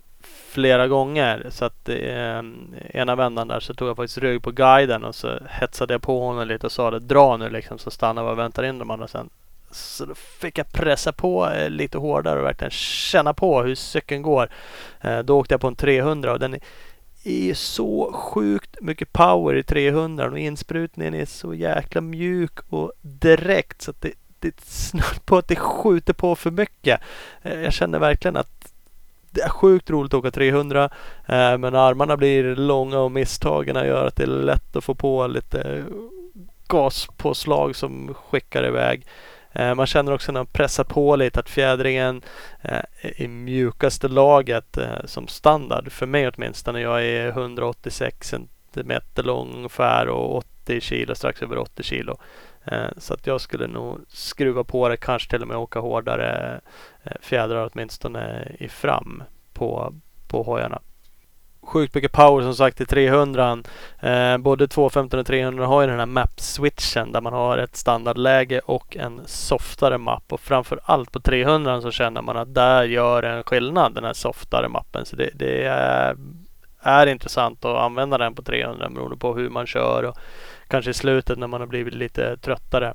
[0.54, 1.46] flera gånger.
[1.50, 2.42] Så att eh,
[2.88, 6.20] ena vändan där så tog jag faktiskt rygg på guiden och så hetsade jag på
[6.20, 8.90] honom lite och sa det dra nu liksom så stannar vi och väntar in de
[8.90, 9.30] andra sen.
[9.70, 14.22] Så då fick jag pressa på eh, lite hårdare och verkligen känna på hur cykeln
[14.22, 14.48] går.
[15.00, 16.56] Eh, då åkte jag på en 300 och den
[17.24, 23.82] är så sjukt mycket power i 300 och insprutningen är så jäkla mjuk och direkt
[23.82, 27.00] så att det, det är snart på att det skjuter på för mycket.
[27.42, 28.72] Eh, jag känner verkligen att
[29.30, 30.84] det är sjukt roligt att åka 300
[31.26, 35.26] eh, men armarna blir långa och misstagen gör att det är lätt att få på
[35.26, 35.84] lite eh,
[36.68, 39.06] gaspåslag som skickar iväg.
[39.54, 42.22] Eh, man känner också när man pressar på lite att fjädringen
[42.62, 45.92] eh, är i mjukaste laget eh, som standard.
[45.92, 46.80] För mig åtminstone.
[46.80, 48.34] Jag är 186
[48.74, 52.16] cm lång ungefär och 80 kilo, strax över 80 kilo.
[52.96, 56.60] Så att jag skulle nog skruva på det, kanske till och med åka hårdare
[57.20, 59.94] fjädrar åtminstone i fram på,
[60.28, 60.80] på hojarna.
[61.66, 63.58] Sjukt mycket power som sagt i 300.
[64.00, 68.60] Eh, både 215 och 300 har ju den här map-switchen där man har ett standardläge
[68.64, 70.32] och en softare mapp.
[70.32, 74.12] Och framför allt på 300 så känner man att där gör en skillnad den här
[74.12, 75.06] softare mappen.
[75.06, 76.16] Så det, det är,
[76.80, 80.18] är intressant att använda den på 300 beroende på hur man kör och
[80.68, 82.94] kanske i slutet när man har blivit lite tröttare.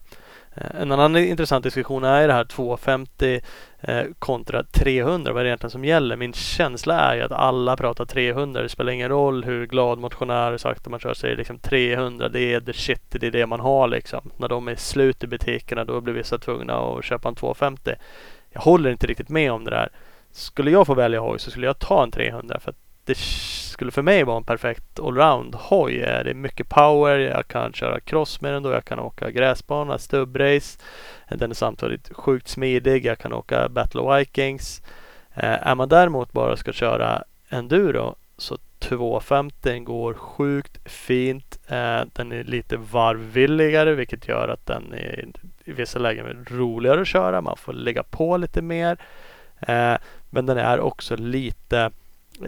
[0.60, 3.42] Eh, en annan intressant diskussion är det här 250
[3.82, 5.34] eh, kontra 300.
[5.34, 6.16] Vad är det egentligen som gäller?
[6.16, 8.62] Min känsla är ju att alla pratar 300.
[8.62, 12.30] Det spelar ingen roll hur glad motionär sagt att man kör sig liksom 300.
[12.30, 13.02] Det är the shit.
[13.10, 14.32] Det är det man har liksom.
[14.38, 17.92] När de är slut i butikerna då blir vissa tvungna att köpa en 250.
[18.50, 19.90] Jag håller inte riktigt med om det där.
[20.32, 23.92] Skulle jag få välja hoj så skulle jag ta en 300 för att det skulle
[23.92, 25.98] för mig vara en perfekt allround hoj.
[25.98, 29.98] Det är mycket power, jag kan köra cross med den då, jag kan åka gräsbana,
[29.98, 30.80] stubbrace.
[31.30, 34.82] Den är samtidigt sjukt smidig, jag kan åka Battle of Vikings.
[35.34, 41.60] Eh, är man däremot bara ska köra enduro så 250 går sjukt fint.
[41.68, 45.30] Eh, den är lite varvvilligare vilket gör att den är
[45.66, 47.42] i vissa lägen är roligare att köra.
[47.42, 48.98] Man får lägga på lite mer.
[49.60, 49.96] Eh,
[50.30, 51.92] men den är också lite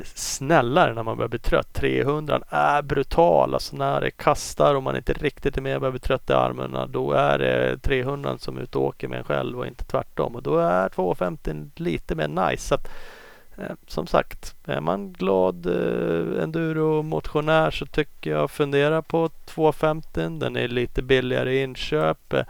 [0.04, 1.74] snällare när man börjar bli trött.
[1.74, 3.54] 300 är brutal.
[3.54, 6.34] Alltså när det kastar och man inte riktigt är med och börjar bli trött i
[6.34, 6.88] armarna.
[6.88, 10.36] Då är det 300 som är ute och åker med en själv och inte tvärtom.
[10.36, 12.68] Och då är 250 lite mer nice.
[12.68, 12.88] Så att,
[13.58, 20.30] eh, som sagt, är man glad eh, enduro-motionär så tycker jag fundera på 250.
[20.40, 22.34] Den är lite billigare i inköp.
[22.34, 22.44] Eh,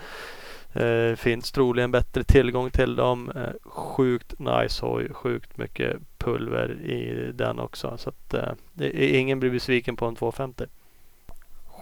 [0.73, 3.31] Eh, finns troligen bättre tillgång till dem.
[3.35, 7.97] Eh, sjukt nice hoj, sjukt mycket pulver i den också.
[7.97, 10.65] Så att eh, ingen blir besviken på en 250.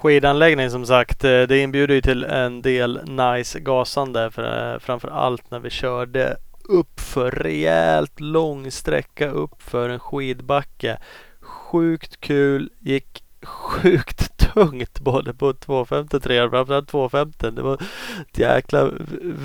[0.02, 4.32] Skidanläggning som sagt, eh, det inbjuder ju till en del nice gasande.
[4.32, 6.38] För, eh, framför allt när vi körde
[6.69, 10.97] uppför rejält lång sträcka uppför en skidbacke.
[11.41, 17.52] Sjukt kul, gick sjukt tungt både på 250 och 300, framförallt 250.
[17.52, 18.92] Det var ett jäkla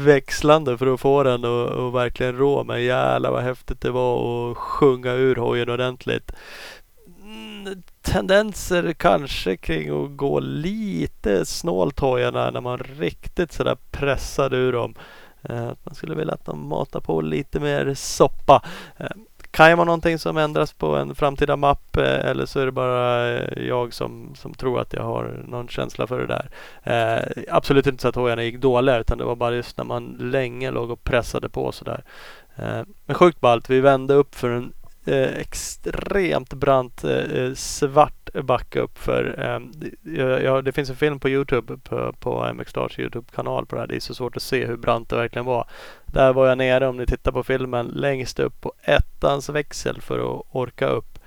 [0.04, 2.64] växlande för att få den och, verkligen rå.
[2.64, 6.32] Men jävlar vad häftigt det var att sjunga ur hojen ordentligt.
[7.22, 14.72] Mm, tendenser kanske kring att gå lite snålt hojarna när man riktigt sådär pressade ur
[14.72, 14.94] dem.
[15.42, 18.62] Eh, att man skulle vilja att de matar på lite mer soppa.
[18.96, 19.06] Eh,
[19.54, 22.72] kan ju vara någonting som ändras på en framtida mapp eh, eller så är det
[22.72, 26.50] bara eh, jag som, som tror att jag har någon känsla för det där.
[26.82, 30.16] Eh, absolut inte så att hojarna gick dåliga utan det var bara just när man
[30.20, 32.04] länge låg och pressade på sådär.
[32.56, 33.70] Eh, men sjukt ballt.
[33.70, 34.72] Vi vände upp för en
[35.06, 39.34] eh, extremt brant eh, eh svart backe upp för.
[40.42, 43.88] Ja, det finns en film på Youtube på, på MX Stars Youtube-kanal på det här.
[43.88, 45.66] Det är så svårt att se hur brant det verkligen var.
[46.06, 50.00] Där var jag nere om ni tittar på filmen längst upp på ett ettans växel
[50.00, 51.18] för att orka upp.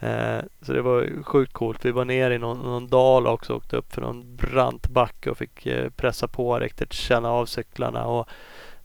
[0.00, 1.84] Eh, så det var sjukt coolt.
[1.84, 5.30] Vi var nere i någon, någon dal också och åkte upp för någon brant backe
[5.30, 8.04] och fick eh, pressa på riktigt, känna av cyklarna.
[8.06, 8.28] Och,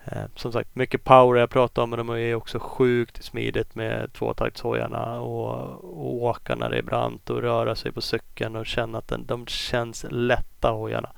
[0.06, 4.14] eh, som sagt, mycket power jag pratar om men de är också sjukt smidigt med
[4.14, 8.98] tvåtaktshojarna och, och åka när det är brant och röra sig på cykeln och känna
[8.98, 11.10] att den, de känns lätta hojarna.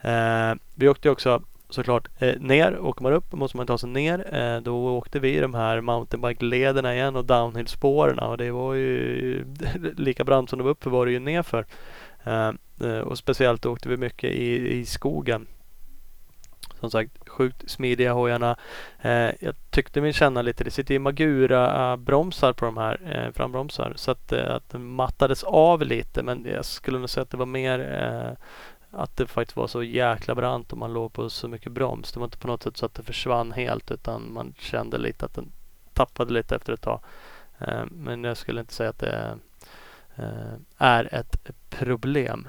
[0.00, 2.78] Eh, vi åkte också såklart eh, ner.
[2.78, 4.34] Åker man upp måste man ta sig ner.
[4.34, 9.44] Eh, då åkte vi de här mountainbike-lederna igen och downhill-spåren och det var ju
[9.96, 11.66] lika brant som det var uppför var det ju nerför.
[12.24, 12.52] Eh,
[12.84, 15.46] eh, och speciellt åkte vi mycket i, i skogen.
[16.80, 18.56] Som sagt, sjukt smidiga hojarna.
[19.02, 23.92] Eh, jag tyckte mig känna lite, det sitter ju Magura-bromsar på de här eh, frambromsar.
[23.96, 27.36] Så att, eh, att den mattades av lite men jag skulle nog säga att det
[27.36, 28.44] var mer eh,
[28.96, 32.12] att det faktiskt var så jäkla brant och man låg på så mycket broms.
[32.12, 35.24] Det var inte på något sätt så att det försvann helt utan man kände lite
[35.26, 35.52] att den
[35.92, 37.00] tappade lite efter ett tag.
[37.58, 39.38] Eh, men jag skulle inte säga att det
[40.16, 42.48] eh, är ett problem.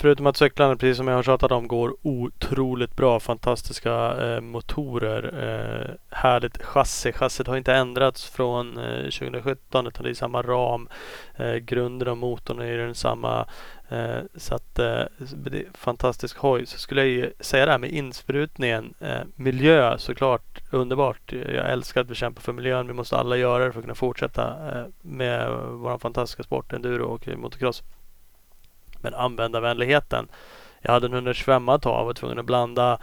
[0.00, 3.20] Förutom att cyklarna, precis som jag har tjatat om, går otroligt bra.
[3.20, 3.92] Fantastiska
[4.26, 5.22] eh, motorer.
[5.44, 7.12] Eh, härligt chassi.
[7.12, 10.88] Chassit har inte ändrats från eh, 2017 utan det är samma ram.
[11.36, 13.46] Eh, grunden och motorn är densamma.
[13.88, 16.66] Eh, så att eh, det är fantastisk hoj.
[16.66, 18.94] Så skulle jag ju säga det här med insprutningen.
[19.00, 21.32] Eh, miljö såklart underbart.
[21.32, 22.86] Jag älskar att vi kämpar för miljön.
[22.86, 27.04] Vi måste alla göra det för att kunna fortsätta eh, med vår fantastiska sport, enduro
[27.04, 27.82] och motocross.
[29.00, 30.28] Men användarvänligheten.
[30.80, 32.98] Jag hade en 125 att ta och var tvungen att blanda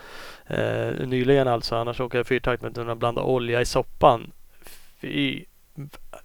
[0.48, 1.76] eh, nyligen alltså.
[1.76, 4.32] Annars åker jag fyrtakt men tvungen att blanda olja i soppan.
[5.02, 5.46] Fy,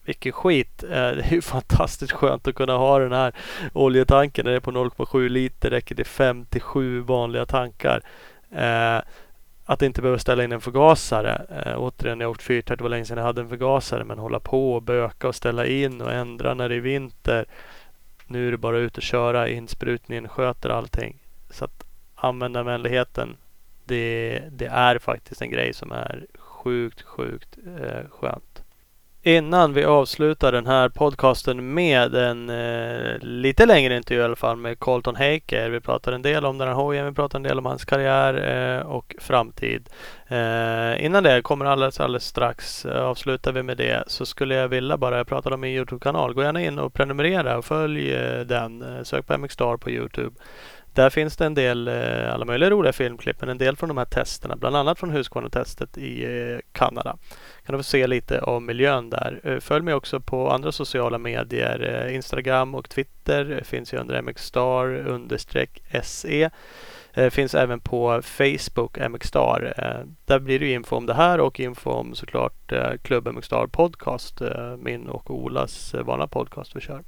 [0.04, 0.82] vilken skit.
[0.82, 3.32] Eh, det är ju fantastiskt skönt att kunna ha den här
[3.72, 4.44] oljetanken.
[4.44, 5.70] Den är på 0,7 liter.
[5.70, 8.02] Räcker till 5 till 7 vanliga tankar.
[8.50, 8.98] Eh,
[9.64, 11.46] att inte behöva ställa in en förgasare.
[11.64, 12.78] Eh, återigen, jag har åkt fyrtakt.
[12.78, 14.04] Det var länge sedan jag hade en förgasare.
[14.04, 17.46] Men hålla på och böka och ställa in och ändra när det är vinter.
[18.30, 19.48] Nu är det bara ut och köra.
[19.48, 21.16] Insprutningen sköter allting.
[21.50, 23.36] Så att användarvänligheten,
[23.84, 28.59] det, det är faktiskt en grej som är sjukt, sjukt eh, skönt.
[29.22, 34.56] Innan vi avslutar den här podcasten med en eh, lite längre intervju i alla fall
[34.56, 35.70] med Colton Heiker.
[35.70, 38.34] Vi pratar en del om den här hojen, vi pratar en del om hans karriär
[38.78, 39.88] eh, och framtid.
[40.28, 44.68] Eh, innan det kommer alldeles, alldeles strax eh, avslutar vi med det så skulle jag
[44.68, 48.40] vilja bara, jag pratade om min Youtube-kanal, gå gärna in och prenumerera och följ eh,
[48.40, 48.82] den.
[48.82, 50.36] Eh, sök på MX Star på Youtube.
[50.94, 53.98] Där finns det en del, eh, alla möjliga roliga filmklipp, men en del från de
[53.98, 57.16] här testerna, bland annat från Husqvarna-testet i eh, Kanada.
[57.66, 59.40] Kan du få se lite av miljön där.
[59.44, 62.06] Eh, följ mig också på andra sociala medier.
[62.06, 66.50] Eh, Instagram och Twitter eh, finns ju under mxstar understreck se.
[67.30, 69.74] Finns även på Facebook, MXstar.
[70.24, 72.72] Där blir det info om det här och info om såklart
[73.02, 74.40] Klubb MXstar Podcast.
[74.78, 77.02] Min och Olas vanliga podcast vi kör.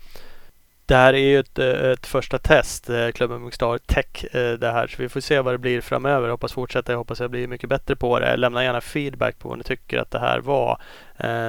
[0.92, 4.72] Det här är ju ett, eh, ett första test, eh, klubben Mugstar Tech eh, det
[4.72, 4.86] här.
[4.86, 6.26] Så vi får se vad det blir framöver.
[6.26, 6.92] Jag hoppas fortsätta.
[6.92, 8.36] Jag hoppas jag blir mycket bättre på det.
[8.36, 10.80] Lämna gärna feedback på vad ni tycker att det här var.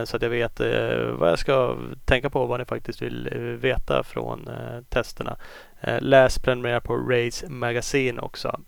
[0.05, 0.59] Så att jag vet
[1.19, 2.45] vad jag ska tänka på.
[2.45, 3.29] Vad ni faktiskt vill
[3.61, 4.49] veta från
[4.89, 5.37] testerna.
[5.99, 8.59] Läs prenumerera på Race Magazine också.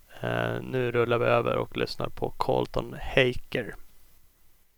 [0.62, 3.76] Nu rullar vi över och lyssnar på Colton Haker.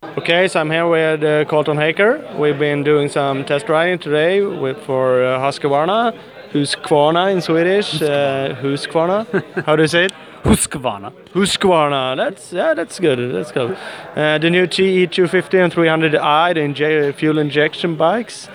[0.03, 2.37] Okay, so I'm here with uh, Colton Haker.
[2.37, 6.15] We've been doing some test riding today with, for uh, Husqvarna,
[6.51, 7.99] Husqvarna in Swedish.
[7.99, 9.63] Uh, Husqvarna.
[9.65, 10.11] How do you say it?
[10.43, 11.11] Husqvarna.
[11.33, 12.15] Husqvarna.
[12.15, 13.33] That's yeah, that's good.
[13.33, 13.75] That's good.
[14.15, 18.49] Uh, the new TE 250 and 300i, the inje fuel injection bikes.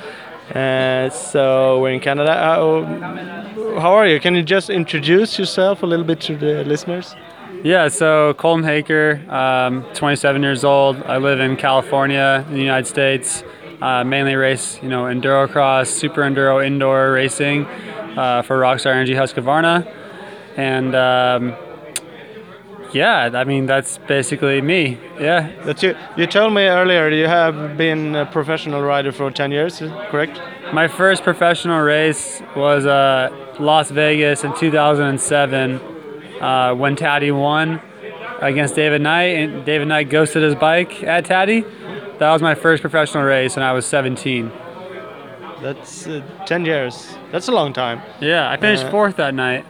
[0.55, 2.31] Uh, so we're in Canada.
[2.31, 4.21] Uh, how are you?
[4.21, 7.17] Can you just introduce yourself a little bit to the listeners?
[7.65, 10.97] Yeah, so Colton Haker, um, 27 years old.
[11.05, 13.45] I live in California, in the United States.
[13.81, 17.67] Uh, mainly race, you know, enduro cross, super enduro indoor racing
[18.17, 19.87] uh, for Rockstar Energy Husqvarna,
[20.57, 21.57] and um,
[22.93, 24.99] yeah, I mean that's basically me.
[25.21, 25.53] Yeah.
[25.65, 25.97] That's you.
[26.17, 29.79] You told me earlier you have been a professional rider for 10 years,
[30.11, 30.41] correct?
[30.73, 35.92] My first professional race was uh, Las Vegas in 2007
[36.43, 37.81] uh, when Taddy won
[38.41, 41.61] against David Knight, and David Knight ghosted his bike at Taddy.
[42.19, 44.51] That was my first professional race, and I was 17.
[45.61, 47.15] That's uh, 10 years.
[47.31, 48.03] That's a long time.
[48.21, 49.65] Yeah, I finished Uh, fourth that night.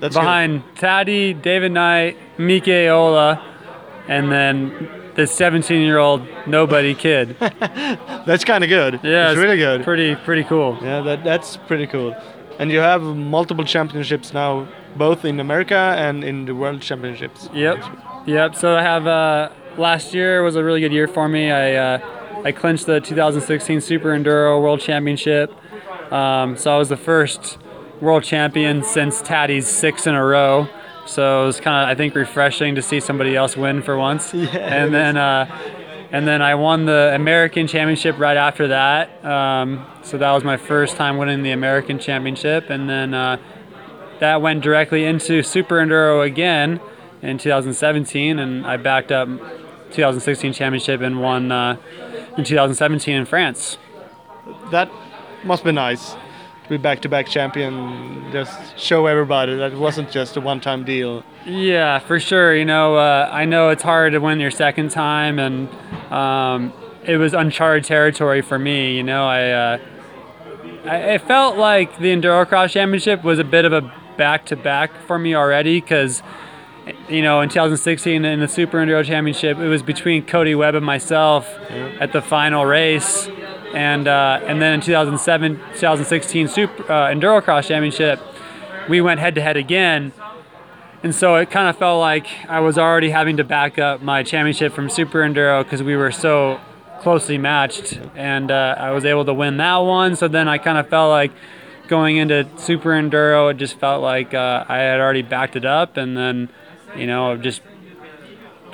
[0.00, 3.40] That's behind Taddy, David Knight, Mike Ola,
[4.08, 7.36] and then the 17 year old nobody kid.
[8.26, 9.00] That's kind of good.
[9.02, 9.84] Yeah, it's really good.
[9.84, 10.78] Pretty, pretty cool.
[10.82, 12.16] Yeah, that that's pretty cool.
[12.58, 17.48] And you have multiple championships now, both in America and in the World Championships.
[17.52, 17.84] Yep,
[18.26, 18.54] yep.
[18.54, 21.50] So I have uh, last year was a really good year for me.
[21.50, 25.52] I uh, I clinched the 2016 Super Enduro World Championship.
[26.12, 27.58] Um, so I was the first
[28.00, 30.68] world champion since Taddy's six in a row.
[31.06, 34.32] So it was kind of I think refreshing to see somebody else win for once.
[34.34, 35.16] Yeah, and then.
[35.16, 35.76] Uh,
[36.12, 39.24] and then I won the American Championship right after that.
[39.24, 42.68] Um, so that was my first time winning the American Championship.
[42.68, 43.36] And then uh,
[44.20, 46.80] that went directly into Super Enduro again
[47.22, 48.38] in 2017.
[48.38, 49.28] And I backed up
[49.92, 51.76] 2016 Championship and won uh,
[52.36, 53.78] in 2017 in France.
[54.70, 54.90] That
[55.44, 58.30] must be nice to be back-to-back champion.
[58.32, 61.24] Just show everybody that it wasn't just a one-time deal.
[61.44, 62.54] Yeah, for sure.
[62.54, 65.68] You know, uh, I know it's hard to win your second time, and
[66.12, 66.72] um,
[67.04, 68.96] it was uncharted territory for me.
[68.96, 69.78] You know, I, uh,
[70.84, 75.34] I it felt like the Endurocross Championship was a bit of a back-to-back for me
[75.34, 76.22] already because.
[77.08, 80.84] You know, in 2016 in the Super Enduro Championship, it was between Cody Webb and
[80.84, 81.46] myself
[82.00, 83.28] at the final race,
[83.74, 88.18] and uh, and then in 2007, 2016 Super uh, Endurocross Championship,
[88.88, 90.12] we went head to head again.
[91.02, 94.22] And so it kind of felt like I was already having to back up my
[94.22, 96.60] championship from Super Enduro because we were so
[97.00, 100.16] closely matched, and uh, I was able to win that one.
[100.16, 101.30] So then I kind of felt like
[101.90, 105.98] going into Super Enduro, it just felt like uh, I had already backed it up,
[105.98, 106.48] and then
[106.96, 107.60] you know just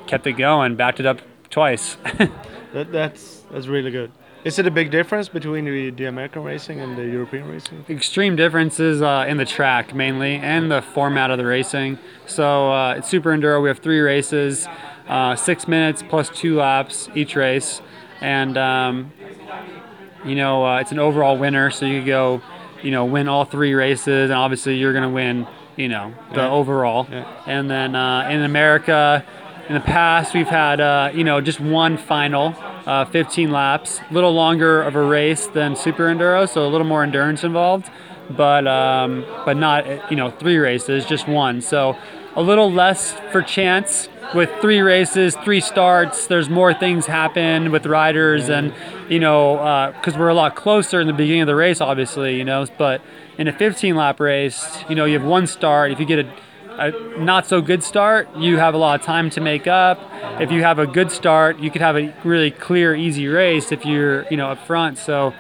[0.07, 1.97] kept it going, backed it up twice.
[2.73, 4.13] That, that's that's really good.
[4.45, 7.87] Is it a big difference between the, the American racing and the European racing?
[7.89, 11.99] extreme differences uh, in the track mainly and the format of the racing.
[12.27, 14.69] So uh, at Super Enduro, we have three races,
[15.09, 17.81] uh, six minutes plus two laps each race,
[18.21, 19.13] and um,
[20.23, 21.71] you know uh, it's an overall winner.
[21.71, 22.43] So you could go,
[22.83, 26.51] you know, win all three races, and obviously you're gonna win, you know, the Yeah.
[26.51, 27.07] overall.
[27.11, 27.25] Yeah.
[27.47, 29.25] And then uh, in America,
[29.69, 32.55] in the past, we've had uh, you know just one final,
[32.87, 36.87] uh, 15 laps, a little longer of a race than Super Enduro, so a little
[36.87, 37.91] more endurance involved,
[38.31, 41.61] but um, but not you know three races, just one.
[41.61, 41.97] So
[42.37, 46.27] a little less for chance with three races, three starts.
[46.27, 48.73] There's more things happen with riders, and
[49.09, 52.45] you know because we're a lot closer in the beginning of the race, obviously, you
[52.45, 52.67] know.
[52.79, 53.01] But
[53.39, 55.93] in a 15 lap race, you know you have one start.
[55.93, 56.33] If you get a
[56.79, 59.99] a not so good start, you have a lot of time to make up.
[60.41, 63.85] If you have a good start, you could have a really clear, easy race if
[63.85, 64.99] you're, you know, up front.
[64.99, 65.33] So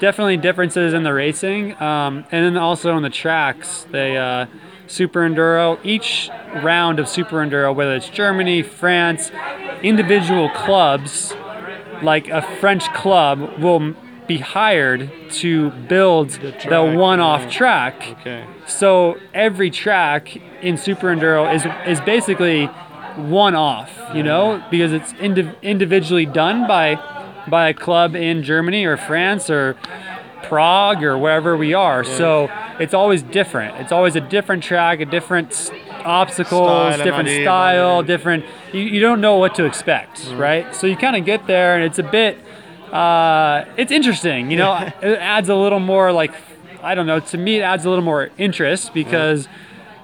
[0.00, 3.86] definitely differences in the racing, um, and then also on the tracks.
[3.90, 4.46] They uh,
[4.86, 5.78] Super Enduro.
[5.82, 6.30] Each
[6.62, 9.30] round of Super Enduro, whether it's Germany, France,
[9.82, 11.34] individual clubs,
[12.02, 13.94] like a French club, will
[14.26, 17.50] be hired to build the, track, one-off yeah.
[17.50, 18.08] track.
[18.20, 18.46] Okay.
[18.66, 22.66] So every track in Super Enduro is is basically
[23.16, 26.96] one off, you know, because it's indiv- individually done by
[27.48, 29.76] by a club in Germany or France or
[30.44, 32.04] Prague or wherever we are.
[32.04, 33.76] So it's always different.
[33.80, 35.70] It's always a different track, a different
[36.04, 38.06] obstacles, Style different idea, style, yeah.
[38.06, 38.44] different.
[38.72, 40.74] You, you don't know what to expect, right?
[40.74, 42.38] So you kind of get there, and it's a bit.
[42.92, 44.74] Uh, it's interesting, you know.
[45.02, 46.32] it adds a little more like
[46.82, 47.20] I don't know.
[47.20, 49.48] To me, it adds a little more interest because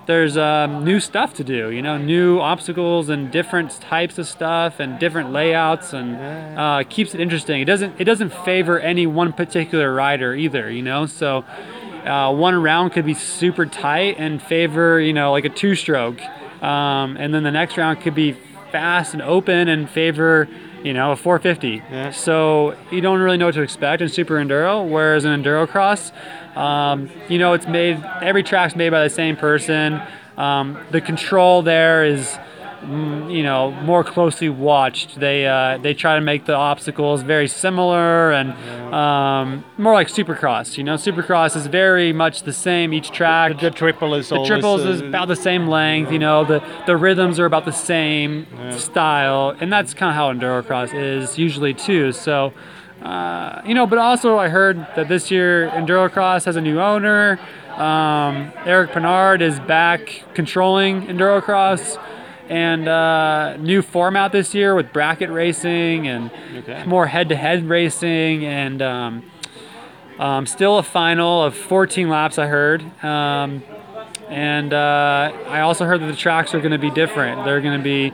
[0.06, 1.70] there's um, new stuff to do.
[1.70, 7.14] You know, new obstacles and different types of stuff and different layouts, and uh, keeps
[7.14, 7.60] it interesting.
[7.60, 10.70] It doesn't it doesn't favor any one particular rider either.
[10.70, 11.44] You know, so
[12.06, 16.20] uh, one round could be super tight and favor you know like a two stroke,
[16.62, 18.36] um, and then the next round could be
[18.70, 20.48] fast and open and favor
[20.82, 21.82] you know a 450.
[21.90, 22.10] Yeah.
[22.10, 26.12] So you don't really know what to expect in Super Enduro, whereas in Enduro Cross,
[26.56, 30.00] um, you know, it's made every track's made by the same person.
[30.36, 32.38] Um, the control there is,
[32.82, 35.20] you know, more closely watched.
[35.20, 38.52] They uh, they try to make the obstacles very similar and
[38.94, 40.78] um, more like Supercross.
[40.78, 43.60] You know, Supercross is very much the same each track.
[43.60, 46.44] The triple is The triples is about the same length, you know.
[46.44, 48.46] The the rhythms are about the same
[48.78, 52.12] style, and that's kind of how endurocross is usually too.
[52.12, 52.52] So,
[53.02, 57.38] uh, you know, but also I heard that this year endurocross has a new owner.
[57.76, 61.98] Um, Eric Pinard is back controlling endurocross,
[62.50, 66.84] and uh, new format this year with bracket racing and Okay.
[66.86, 68.82] more head-to-head racing and.
[68.82, 69.22] Um,
[70.18, 72.82] um, still a final of 14 laps, I heard.
[73.02, 73.62] Um,
[74.28, 77.42] and uh, I also heard that the tracks are going to be different.
[77.46, 78.12] They're going to be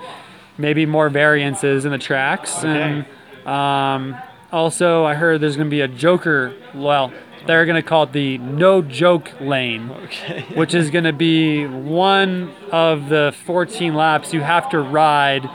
[0.56, 2.62] maybe more variances in the tracks.
[2.62, 3.04] And
[3.44, 4.16] um,
[4.52, 7.12] also, I heard there's going to be a Joker, well,
[7.46, 10.44] they're going to call it the no joke lane, Okay.
[10.54, 15.48] which is going to be one of the 14 laps you have to ride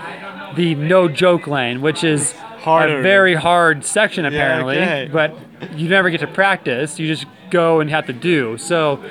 [0.56, 3.00] the no joke lane, which is Harder.
[3.00, 5.10] a very hard section apparently, okay.
[5.12, 5.36] but
[5.76, 7.00] you never get to practice.
[7.00, 8.58] You just go and have to do.
[8.58, 9.04] So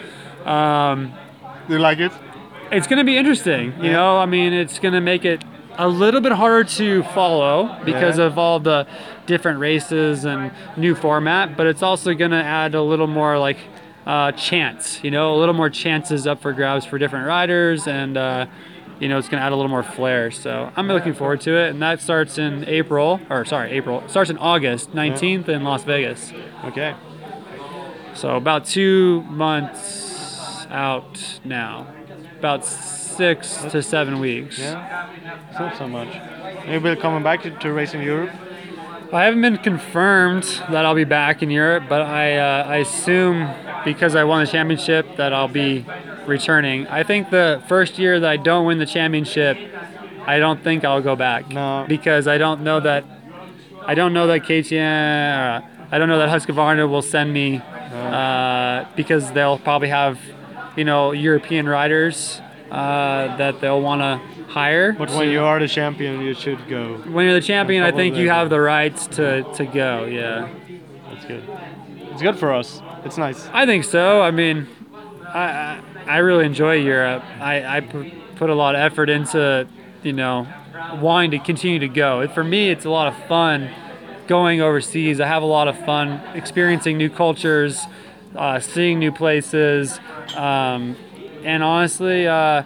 [0.44, 1.12] um,
[1.68, 2.12] Do you like it?
[2.70, 3.72] it's going to be interesting.
[3.82, 5.42] You know, I mean, it's going to make it
[5.80, 8.24] a little bit harder to follow because Yeah.
[8.26, 8.86] of all the
[9.26, 13.58] different races and new format, but it's also going to add a little more like
[14.06, 18.16] uh, chance, you know, a little more chances up for grabs for different riders and
[18.16, 18.46] uh,
[18.98, 20.30] you know, it's going to add a little more flair.
[20.30, 21.70] So I'm looking forward to it.
[21.70, 26.32] And that starts in April, or sorry, April, starts in August 19th in Las Vegas.
[26.66, 26.94] Okay.
[28.14, 31.86] So about two months out now,
[32.38, 32.64] about
[33.16, 34.58] six to seven weeks.
[34.58, 35.08] Yeah.
[35.50, 36.08] It's not so much.
[36.66, 38.30] Maybe coming back to, to racing Europe.
[39.12, 43.50] I haven't been confirmed that I'll be back in Europe, but I, uh, I assume
[43.84, 45.84] because I won the championship that I'll be
[46.26, 46.86] returning.
[46.86, 49.58] I think the first year that I don't win the championship,
[50.26, 51.48] I don't think I'll go back.
[51.48, 51.84] No.
[51.88, 53.04] Because I don't know that
[53.84, 55.62] I don't know that KTM.
[55.62, 60.20] Uh, I don't know that Husqvarna will send me uh, because they'll probably have,
[60.76, 62.40] you know, European riders
[62.70, 64.92] uh, that they'll want to hire.
[64.92, 66.96] But when you are the champion, you should go.
[66.98, 70.04] When you're the champion, I think you have the rights to, to go.
[70.04, 70.48] Yeah,
[71.08, 71.42] That's good.
[72.12, 72.82] It's good for us.
[73.04, 73.48] It's nice.
[73.52, 74.20] I think so.
[74.20, 74.68] I mean,
[75.26, 77.24] I I, I really enjoy Europe.
[77.40, 77.80] I I
[78.36, 79.66] put a lot of effort into,
[80.02, 80.46] you know,
[81.00, 82.20] wanting to continue to go.
[82.20, 83.70] It, for me, it's a lot of fun
[84.26, 85.20] going overseas.
[85.20, 87.82] I have a lot of fun experiencing new cultures,
[88.36, 89.98] uh, seeing new places,
[90.36, 90.96] um,
[91.44, 92.62] and honestly, uh,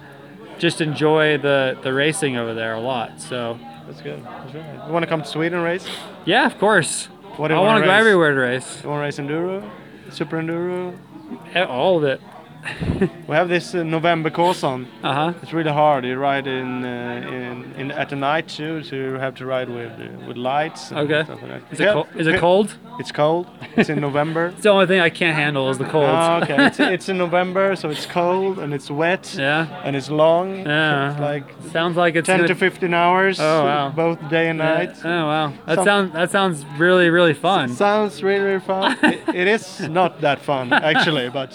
[0.58, 3.20] just enjoy the the racing over there a lot.
[3.20, 4.24] So That's good.
[4.24, 4.86] That's right.
[4.86, 5.86] You want to come to Sweden and race?
[6.24, 7.06] yeah, of course.
[7.36, 8.80] What do I want to go everywhere to race.
[8.82, 9.68] You want to race enduro,
[10.10, 10.96] super enduro?
[11.68, 12.20] All of it.
[13.28, 14.86] We have this uh, November course on.
[15.02, 15.32] Uh huh.
[15.42, 16.04] It's really hard.
[16.04, 19.68] You ride in, uh, in in at the night too, so you have to ride
[19.68, 20.90] with uh, with lights.
[20.90, 21.30] And Okay.
[21.32, 21.62] Like that.
[21.72, 22.06] Is it Yeah, cold?
[22.16, 22.76] Is it cold?
[23.00, 23.46] It's cold.
[23.76, 24.46] It's in November.
[24.54, 26.06] It's the only thing I can't handle is the cold.
[26.08, 26.66] Ah, okay.
[26.66, 29.82] It's, it's in November, so it's cold and it's wet yeah.
[29.84, 30.64] and it's long.
[30.66, 31.10] Yeah.
[31.12, 33.40] It's like Sounds like it's 10 gonna- to 15 hours.
[33.40, 33.88] Oh, wow.
[33.90, 34.94] Both day and night.
[35.04, 35.52] Oh wow.
[35.66, 37.68] That Some- sounds that sounds really really fun.
[37.74, 38.96] Sounds really, really fun.
[39.02, 41.50] it, it is not that fun actually, but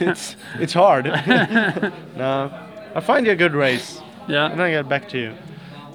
[0.00, 1.04] it's it's hard.
[2.16, 2.50] no,
[2.94, 4.00] I find you a good race.
[4.22, 4.46] And Yeah.
[4.48, 5.34] I'll get back to you.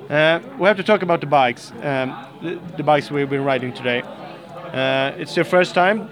[0.09, 1.71] Uh, we have to talk about the bikes.
[1.81, 4.01] Um, the, the bikes we've been riding today.
[4.01, 6.09] Uh, it's your first time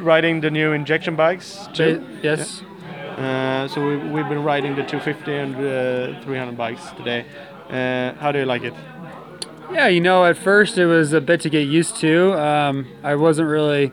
[0.00, 2.04] riding the new injection bikes too.
[2.22, 2.62] Yes.
[3.16, 7.24] Uh, so we, we've been riding the 250 and uh, 300 bikes today.
[7.68, 8.74] Uh, how do you like it?
[9.72, 12.32] Yeah, you know, at first it was a bit to get used to.
[12.40, 13.92] Um, I wasn't really,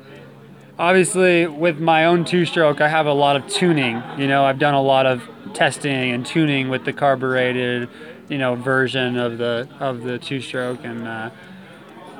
[0.77, 4.01] obviously, with my own two stroke, I have a lot of tuning.
[4.17, 5.23] You know, I've done a lot of
[5.53, 7.89] testing and tuning with the carbureted,
[8.29, 11.29] you know, version of the of the two stroke, and uh,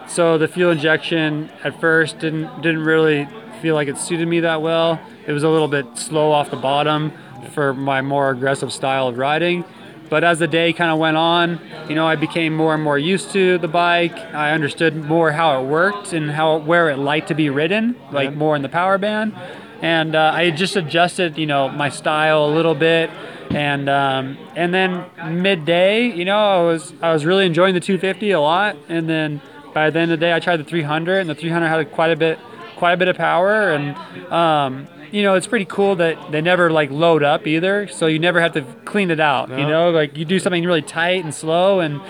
[0.07, 3.27] so the fuel injection at first didn't didn't really
[3.61, 4.99] feel like it suited me that well.
[5.25, 7.11] It was a little bit slow off the bottom
[7.53, 9.63] for my more aggressive style of riding.
[10.09, 12.97] But as the day kind of went on, you know, I became more and more
[12.97, 14.15] used to the bike.
[14.17, 18.29] I understood more how it worked and how where it liked to be ridden, like
[18.31, 18.35] Yeah.
[18.35, 19.33] more in the power band.
[19.81, 23.09] And uh, I just adjusted, you know, my style a little bit.
[23.51, 28.31] And um, and then midday, you know, I was I was really enjoying the 250
[28.31, 28.75] a lot.
[28.89, 29.41] And then
[29.73, 32.11] by the end of the day, I tried the 300, and the 300 had quite
[32.11, 32.39] a bit
[32.77, 33.71] quite a bit of power.
[33.71, 33.95] And
[34.31, 38.19] um, you know, it's pretty cool that they never like load up either, so you
[38.19, 39.49] never have to clean it out.
[39.49, 42.01] You know, like you do something really tight and slow, and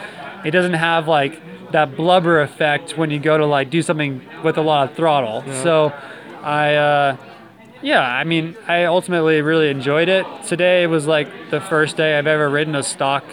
[0.45, 1.41] it doesn't have like
[1.71, 5.43] that blubber effect when you go to like do something with a lot of throttle.
[5.63, 5.93] So,
[6.41, 6.75] I.
[6.75, 7.17] Uh,
[7.81, 10.25] yeah, I mean, I ultimately really enjoyed it.
[10.47, 13.23] Today was like the first day I've ever ridden a stock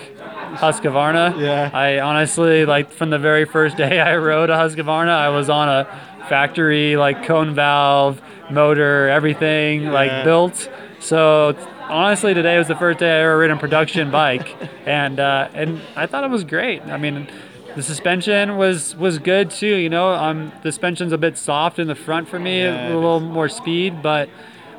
[0.56, 1.40] Husqvarna.
[1.40, 1.70] Yeah.
[1.72, 5.68] I honestly, like, from the very first day I rode a Husqvarna, I was on
[5.68, 5.84] a
[6.28, 8.20] factory, like, cone valve,
[8.52, 9.92] motor, everything, Yeah.
[9.92, 10.68] like, built.
[11.00, 11.56] So,
[11.88, 14.56] honestly, today was the first day I ever ridden a production bike.
[14.86, 16.82] And, uh, and I thought it was great.
[16.82, 17.28] I mean,
[17.76, 19.76] the suspension was was good too.
[19.76, 22.94] You know, um, the suspension's a bit soft in the front for me, Yeah, a
[22.94, 24.28] little more speed, but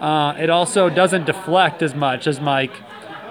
[0.01, 2.73] uh, it also doesn't deflect as much as like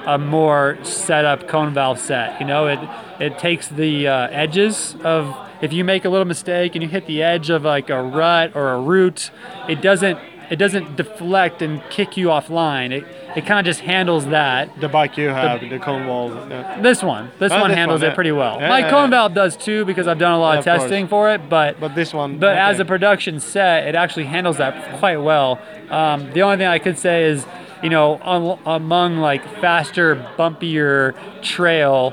[0.06, 2.40] a more set up cone valve set.
[2.40, 2.78] You know, it
[3.20, 7.06] it takes the uh, edges of if you make a little mistake and you hit
[7.06, 9.30] the edge of like a rut or a root,
[9.68, 10.18] it doesn't
[10.52, 12.92] it doesn't deflect and kick you offline.
[12.92, 14.78] It it kind of just handles that.
[14.78, 16.28] The bike you have, the, cone wall.
[16.50, 16.78] Yeah.
[16.82, 18.60] This one, this Oh, one this handles one, it pretty well.
[18.60, 19.16] Yeah, My yeah, cone yeah.
[19.16, 21.48] valve does too because I've done a lot Yeah, of testing for it.
[21.48, 22.38] But But this one.
[22.38, 25.58] but as a production set, it actually handles that quite well.
[25.88, 27.46] Um, the only thing I could say is,
[27.82, 32.12] you know, on, among like faster, bumpier trail,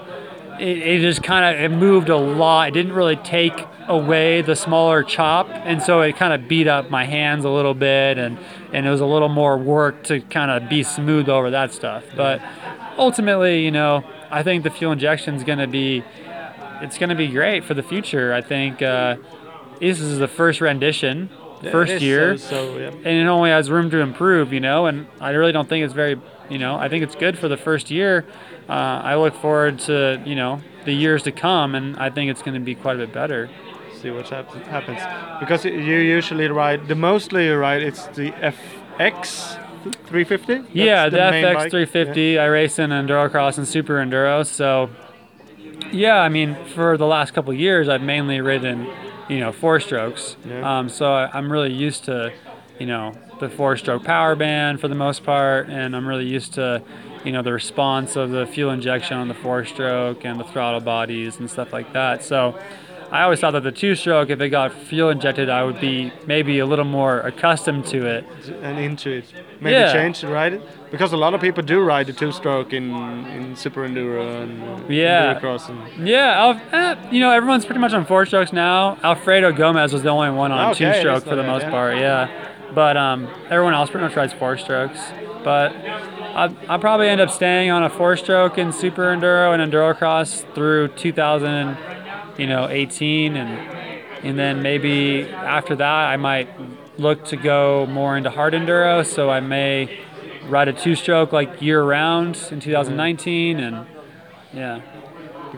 [0.59, 2.69] it, it just kind of it moved a lot.
[2.69, 6.89] It didn't really take away the smaller chop, and so it kind of beat up
[6.89, 8.37] my hands a little bit, and
[8.73, 12.03] and it was a little more work to kind of be smooth over that stuff.
[12.15, 12.41] But
[12.97, 16.03] ultimately, you know, I think the fuel injection is going to be
[16.81, 18.33] it's going to be great for the future.
[18.33, 19.17] I think uh,
[19.79, 21.29] this is the first rendition,
[21.71, 22.87] first is, year, So, so yeah.
[22.87, 24.85] and it only has room to improve, you know.
[24.85, 27.57] And I really don't think it's very, you know, I think it's good for the
[27.57, 28.25] first year.
[28.69, 32.41] Uh, I look forward to, you know, the years to come, and I think it's
[32.41, 33.49] going to be quite a bit better.
[33.99, 34.99] see what hap- happens.
[35.39, 39.55] Because you usually ride the mostly you ride it's the FX
[40.05, 40.71] 350.
[40.73, 41.71] yeah, That's the, FX bike?
[41.71, 42.39] 350.
[42.39, 44.45] I race in enduro cross and super enduro.
[44.45, 44.89] So,
[45.91, 48.87] yeah, I mean, for the last couple of years, I've mainly ridden,
[49.29, 50.35] you know, four strokes.
[50.45, 50.79] Yeah.
[50.79, 52.31] Um, so I, I'm really used to,
[52.79, 56.83] you know, the four-stroke power band for the most part, and I'm really used to,
[57.23, 61.37] you know, the response of the fuel injection on the four-stroke and the throttle bodies
[61.39, 62.23] and stuff like that.
[62.23, 62.57] So.
[63.11, 66.59] I always thought that the two-stroke, if it got fuel injected, I would be maybe
[66.59, 68.23] a little more accustomed to it.
[68.61, 69.33] and into it.
[69.59, 69.91] Maybe Yeah.
[69.91, 70.61] change to ride it
[70.91, 72.91] because a lot of people do ride the two-stroke in
[73.35, 75.33] in super enduro and Yeah.
[75.33, 78.99] endurocross and Yeah, eh, you know everyone's pretty much on four strokes now.
[79.03, 81.97] Alfredo Gomez was the only one on Okay, two stroke for the most bad, part.
[81.97, 82.27] Yeah,
[82.75, 84.99] but um, everyone else pretty much rides four strokes.
[85.43, 89.71] But I I probably end up staying on a four stroke in super enduro and
[89.71, 91.77] endurocross through 2000,
[92.37, 93.79] you know, 18 and
[94.23, 96.49] and then maybe after that I might
[96.99, 99.05] look to go more into hard enduro.
[99.05, 99.99] So I may
[100.47, 103.85] ride a two stroke like year round in 2019 and
[104.53, 104.81] yeah.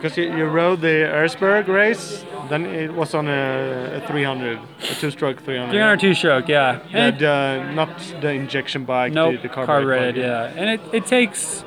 [0.02, 4.95] Because you, you rode the Erzberg race, then it was on a, a 300, a
[4.95, 5.72] two-stroke 300.
[5.72, 6.80] 300 two stroke, yeah.
[6.91, 10.54] And uh, not the injection bike, nope, the, the carbureted carbureted, yeah.
[10.60, 11.64] And it, it takes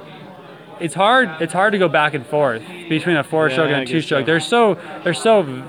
[0.80, 3.88] it's hard it's hard to go back and forth between a four stroke Yeah, and
[3.88, 4.22] a two-stroke.
[4.22, 4.26] so.
[4.26, 4.74] They're so
[5.04, 5.62] they're so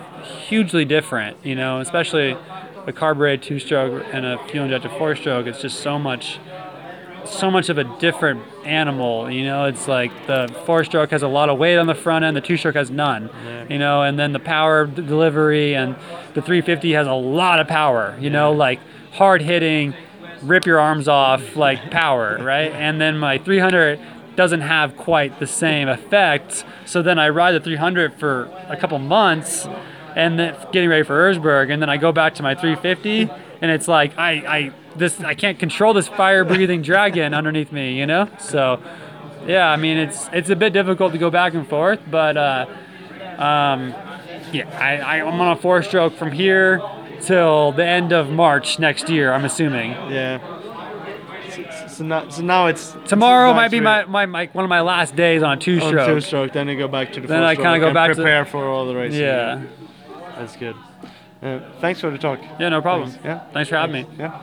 [0.48, 2.36] hugely different, you know, especially
[2.88, 5.46] a carbureted two stroke and a fuel injected four stroke.
[5.46, 6.40] It's just so much
[7.28, 9.66] so much of a different animal, you know.
[9.66, 12.42] It's like the four stroke has a lot of weight on the front end, the
[12.42, 13.30] two stroke has none,
[13.70, 15.96] you know, and then the power d- delivery and
[16.34, 18.80] the 350 has a lot of power, you know, like
[19.14, 19.94] hard hitting,
[20.42, 22.72] rip your arms off, like power, right?
[22.72, 24.00] And then my 300
[24.36, 26.66] doesn't have quite the same effect.
[26.86, 29.68] So then I ride the 300 for a couple months
[30.16, 33.30] and then getting ready for Erzberg, and then I go back to my 350,
[33.62, 38.06] and it's like I, I this I can't control this fire-breathing dragon underneath me, you
[38.06, 38.30] know.
[38.40, 38.82] So,
[39.48, 42.66] yeah, I mean it's it's a bit difficult to go back and forth, but uh,
[43.38, 43.94] um,
[44.54, 46.82] yeah, I, I I'm on a four-stroke from here
[47.22, 49.34] till the end of March next year.
[49.34, 49.92] I'm assuming.
[50.12, 50.40] Yeah.
[51.88, 55.16] So, now, so now it's Tomorrow might be my, my, my one of my last
[55.16, 56.08] days on a on two-stroke.
[56.08, 56.52] two-stroke.
[56.52, 57.28] Then you go back to the.
[57.28, 59.18] Then I four-stroke kinda go back to- prepare for all the races.
[59.20, 59.64] yeah,
[60.38, 60.76] that's good.
[61.46, 62.40] Uh, thanks for the talk.
[62.60, 63.12] yeah, no problem.
[63.12, 63.24] Thanks.
[63.24, 63.40] Yeah.
[63.54, 64.08] Thanks for having me.
[64.18, 64.42] Yeah.